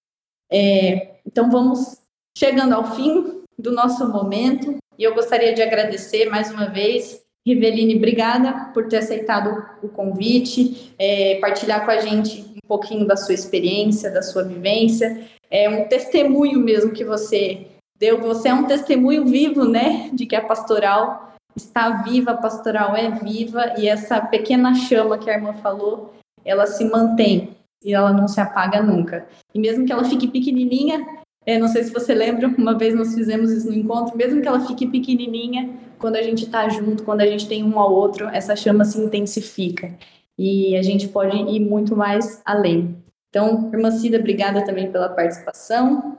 É, 0.52 1.16
então 1.26 1.50
vamos 1.50 1.98
chegando 2.38 2.74
ao 2.74 2.96
fim 2.96 3.42
do 3.58 3.72
nosso 3.72 4.08
momento 4.08 4.78
e 4.98 5.04
eu 5.04 5.14
gostaria 5.14 5.54
de 5.54 5.62
agradecer 5.62 6.30
mais 6.30 6.52
uma 6.52 6.68
vez 6.68 7.25
Riveline, 7.46 7.98
obrigada 7.98 8.72
por 8.74 8.88
ter 8.88 8.98
aceitado 8.98 9.64
o 9.84 9.88
convite, 9.88 10.94
é, 10.98 11.38
partilhar 11.40 11.86
com 11.86 11.92
a 11.92 12.00
gente 12.00 12.42
um 12.42 12.68
pouquinho 12.68 13.06
da 13.06 13.16
sua 13.16 13.36
experiência, 13.36 14.10
da 14.10 14.24
sua 14.24 14.44
vivência. 14.44 15.28
É 15.52 15.70
um 15.70 15.88
testemunho 15.88 16.60
mesmo 16.60 16.92
que 16.92 17.06
você 17.06 17.68
deu. 18.00 18.20
Você 18.22 18.50
é 18.50 18.54
um 18.54 18.66
testemunho 18.66 19.26
vivo, 19.26 19.64
né, 19.64 20.10
de 20.12 20.26
que 20.26 20.36
a 20.36 20.42
pastoral 20.42 21.36
está 21.56 22.02
viva, 22.02 22.32
a 22.32 22.38
pastoral 22.38 22.96
é 22.96 23.12
viva 23.12 23.76
e 23.78 23.88
essa 23.88 24.20
pequena 24.20 24.74
chama 24.74 25.18
que 25.18 25.30
a 25.30 25.34
irmã 25.34 25.54
falou, 25.54 26.14
ela 26.44 26.66
se 26.66 26.84
mantém 26.84 27.52
e 27.84 27.94
ela 27.94 28.12
não 28.12 28.28
se 28.28 28.42
apaga 28.42 28.82
nunca. 28.82 29.28
E 29.54 29.60
mesmo 29.60 29.86
que 29.86 29.92
ela 29.94 30.04
fique 30.04 30.28
pequenininha, 30.28 31.24
é, 31.46 31.60
não 31.60 31.68
sei 31.68 31.84
se 31.84 31.94
você 31.94 32.14
lembra, 32.14 32.48
uma 32.48 32.78
vez 32.78 32.96
nós 32.96 33.14
fizemos 33.14 33.52
isso 33.52 33.68
no 33.68 33.74
encontro, 33.74 34.18
mesmo 34.18 34.42
que 34.42 34.48
ela 34.48 34.66
fique 34.66 34.88
pequenininha, 34.88 35.78
quando 36.00 36.16
a 36.16 36.22
gente 36.22 36.46
está 36.46 36.68
junto, 36.70 37.04
quando 37.04 37.22
a 37.22 37.28
gente 37.28 37.48
tem 37.48 37.64
um 37.64 37.80
ao 37.80 37.94
outro, 37.94 38.28
essa 38.28 38.56
chama 38.56 38.84
se 38.84 39.00
intensifica 39.00 39.96
e 40.38 40.76
a 40.76 40.82
gente 40.82 41.08
pode 41.08 41.36
ir 41.36 41.60
muito 41.60 41.96
mais 41.96 42.42
além. 42.44 42.98
Então, 43.30 43.70
irmã 43.72 43.92
Cida, 43.92 44.18
obrigada 44.18 44.66
também 44.66 44.92
pela 44.92 45.10
participação. 45.10 46.18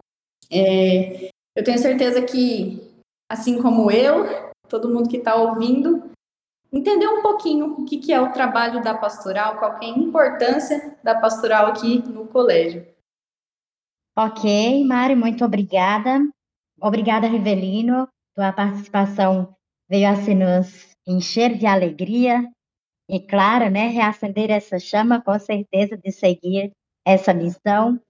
É, 0.50 1.30
eu 1.56 1.64
tenho 1.64 1.78
certeza 1.78 2.22
que, 2.22 2.80
assim 3.28 3.60
como 3.60 3.90
eu, 3.90 4.52
todo 4.68 4.88
mundo 4.88 5.08
que 5.08 5.16
está 5.16 5.34
ouvindo, 5.34 6.10
entender 6.72 7.08
um 7.08 7.22
pouquinho 7.22 7.74
o 7.78 7.84
que, 7.84 7.98
que 7.98 8.12
é 8.12 8.20
o 8.20 8.32
trabalho 8.32 8.82
da 8.82 8.94
pastoral, 8.94 9.58
qual 9.58 9.78
é 9.82 9.86
a 9.86 9.88
importância 9.88 10.96
da 11.02 11.14
pastoral 11.14 11.66
aqui 11.66 12.02
no 12.08 12.26
colégio. 12.26 12.86
Ok, 14.18 14.44
Mari, 14.86 15.14
muito 15.14 15.44
obrigada. 15.44 16.18
Obrigada, 16.80 17.26
Rivelino. 17.28 18.08
Tua 18.34 18.52
participação 18.52 19.54
veio 19.88 20.08
a 20.08 20.16
se 20.16 20.34
nos 20.34 20.90
encher 21.06 21.56
de 21.56 21.66
alegria 21.66 22.42
e, 23.08 23.20
claro, 23.20 23.70
né, 23.70 23.88
reacender 23.88 24.50
essa 24.50 24.78
chama, 24.78 25.22
com 25.22 25.38
certeza, 25.38 25.96
de 25.98 26.12
seguir 26.12 26.72
essa 27.06 27.34
missão. 27.34 28.00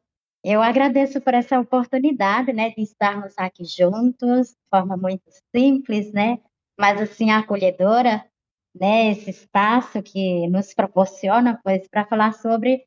Eu 0.44 0.62
agradeço 0.62 1.20
por 1.20 1.34
essa 1.34 1.60
oportunidade, 1.60 2.52
né, 2.52 2.70
de 2.70 2.82
estarmos 2.82 3.34
aqui 3.38 3.64
juntos, 3.64 4.50
de 4.50 4.68
forma 4.70 4.96
muito 4.96 5.24
simples, 5.54 6.12
né, 6.12 6.38
mas 6.78 7.00
assim 7.02 7.30
acolhedora, 7.32 8.24
né, 8.74 9.10
esse 9.12 9.30
espaço 9.30 10.02
que 10.02 10.48
nos 10.48 10.74
proporciona, 10.74 11.60
pois, 11.64 11.88
para 11.88 12.06
falar 12.06 12.32
sobre 12.34 12.84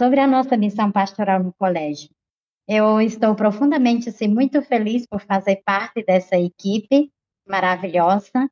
sobre 0.00 0.20
a 0.20 0.26
nossa 0.28 0.56
missão 0.56 0.92
pastoral 0.92 1.42
no 1.42 1.52
colégio. 1.54 2.13
Eu 2.66 3.00
estou 3.00 3.34
profundamente, 3.34 4.08
assim, 4.08 4.26
muito 4.26 4.62
feliz 4.62 5.06
por 5.06 5.20
fazer 5.20 5.62
parte 5.64 6.02
dessa 6.02 6.36
equipe 6.36 7.12
maravilhosa. 7.46 8.50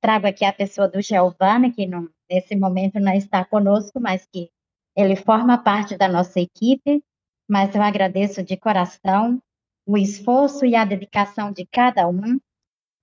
Trago 0.00 0.26
aqui 0.26 0.46
a 0.46 0.52
pessoa 0.52 0.88
do 0.88 1.02
Giovanni, 1.02 1.72
que 1.72 1.86
não, 1.86 2.08
nesse 2.30 2.56
momento 2.56 2.98
não 2.98 3.12
está 3.12 3.44
conosco, 3.44 4.00
mas 4.00 4.26
que 4.32 4.50
ele 4.96 5.14
forma 5.14 5.58
parte 5.58 5.96
da 5.96 6.08
nossa 6.08 6.40
equipe. 6.40 7.04
Mas 7.48 7.74
eu 7.74 7.82
agradeço 7.82 8.42
de 8.42 8.56
coração 8.56 9.42
o 9.86 9.98
esforço 9.98 10.64
e 10.64 10.74
a 10.74 10.84
dedicação 10.84 11.52
de 11.52 11.66
cada 11.66 12.08
um 12.08 12.38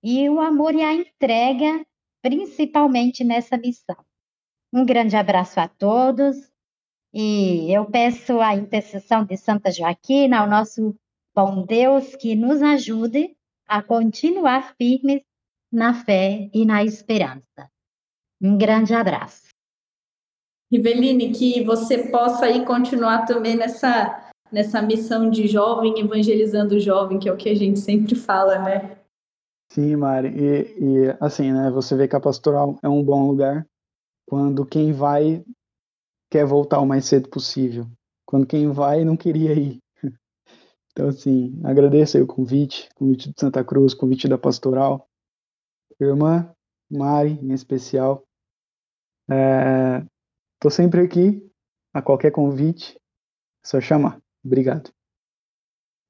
e 0.02 0.28
o 0.28 0.40
amor 0.40 0.74
e 0.74 0.82
a 0.82 0.94
entrega, 0.94 1.84
principalmente 2.22 3.22
nessa 3.22 3.56
missão. 3.56 3.96
Um 4.72 4.84
grande 4.84 5.16
abraço 5.16 5.60
a 5.60 5.68
todos 5.68 6.47
e 7.12 7.72
eu 7.72 7.86
peço 7.86 8.40
a 8.40 8.54
intercessão 8.54 9.24
de 9.24 9.36
Santa 9.36 9.70
Joaquina, 9.70 10.40
ao 10.40 10.48
nosso 10.48 10.94
bom 11.34 11.64
Deus, 11.64 12.14
que 12.16 12.34
nos 12.34 12.60
ajude 12.62 13.34
a 13.66 13.82
continuar 13.82 14.74
firmes 14.76 15.22
na 15.70 15.94
fé 15.94 16.50
e 16.52 16.64
na 16.64 16.84
esperança. 16.84 17.70
Um 18.40 18.56
grande 18.56 18.94
abraço. 18.94 19.48
Riveline, 20.70 21.32
que 21.32 21.64
você 21.64 22.10
possa 22.10 22.46
aí 22.46 22.64
continuar 22.64 23.24
também 23.24 23.56
nessa, 23.56 24.30
nessa 24.52 24.82
missão 24.82 25.30
de 25.30 25.46
jovem, 25.46 25.98
evangelizando 25.98 26.76
o 26.76 26.80
jovem, 26.80 27.18
que 27.18 27.28
é 27.28 27.32
o 27.32 27.36
que 27.36 27.48
a 27.48 27.54
gente 27.54 27.78
sempre 27.78 28.14
fala, 28.14 28.58
né? 28.58 28.98
Sim, 29.70 29.96
Mari. 29.96 30.28
E, 30.28 30.78
e 30.78 31.16
assim, 31.20 31.52
né? 31.52 31.70
Você 31.70 31.96
vê 31.96 32.06
que 32.06 32.16
a 32.16 32.20
pastoral 32.20 32.78
é 32.82 32.88
um 32.88 33.02
bom 33.02 33.28
lugar 33.28 33.66
quando 34.26 34.64
quem 34.64 34.92
vai 34.92 35.42
quer 36.30 36.44
voltar 36.44 36.80
o 36.80 36.86
mais 36.86 37.04
cedo 37.04 37.28
possível. 37.28 37.86
Quando 38.26 38.46
quem 38.46 38.70
vai 38.70 39.04
não 39.04 39.16
queria 39.16 39.54
ir. 39.54 39.78
Então, 40.92 41.08
assim, 41.08 41.60
agradeço 41.64 42.16
aí 42.16 42.22
o 42.22 42.26
convite, 42.26 42.88
convite 42.96 43.28
de 43.28 43.34
Santa 43.38 43.62
Cruz, 43.62 43.94
convite 43.94 44.26
da 44.26 44.36
Pastoral. 44.36 45.08
Irmã 46.00 46.52
Mari, 46.90 47.38
em 47.42 47.52
especial. 47.52 48.24
Estou 49.28 50.70
é, 50.70 50.70
sempre 50.70 51.02
aqui, 51.02 51.46
a 51.92 52.00
qualquer 52.00 52.30
convite, 52.30 52.96
é 52.96 53.66
só 53.66 53.80
chamar. 53.80 54.18
Obrigado. 54.44 54.90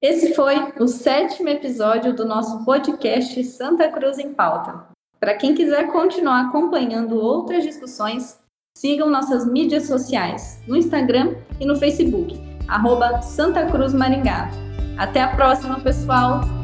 Esse 0.01 0.33
foi 0.33 0.55
o 0.81 0.87
sétimo 0.87 1.49
episódio 1.49 2.15
do 2.15 2.25
nosso 2.25 2.65
podcast 2.65 3.43
Santa 3.45 3.91
Cruz 3.91 4.19
em 4.19 4.33
Pauta. 4.33 4.89
Para 5.19 5.37
quem 5.37 5.55
quiser 5.55 5.91
continuar 5.91 6.47
acompanhando 6.47 7.17
outras 7.19 7.65
discussões, 7.65 8.39
Sigam 8.79 9.11
nossas 9.11 9.45
mídias 9.45 9.89
sociais, 9.89 10.63
no 10.69 10.77
Instagram 10.77 11.35
e 11.59 11.67
no 11.67 11.75
Facebook, 11.75 12.41
arroba 12.69 13.21
Santa 13.23 13.67
Cruz 13.67 13.93
Maringá. 13.93 14.53
Até 14.97 15.21
a 15.21 15.35
próxima, 15.35 15.81
pessoal! 15.81 16.58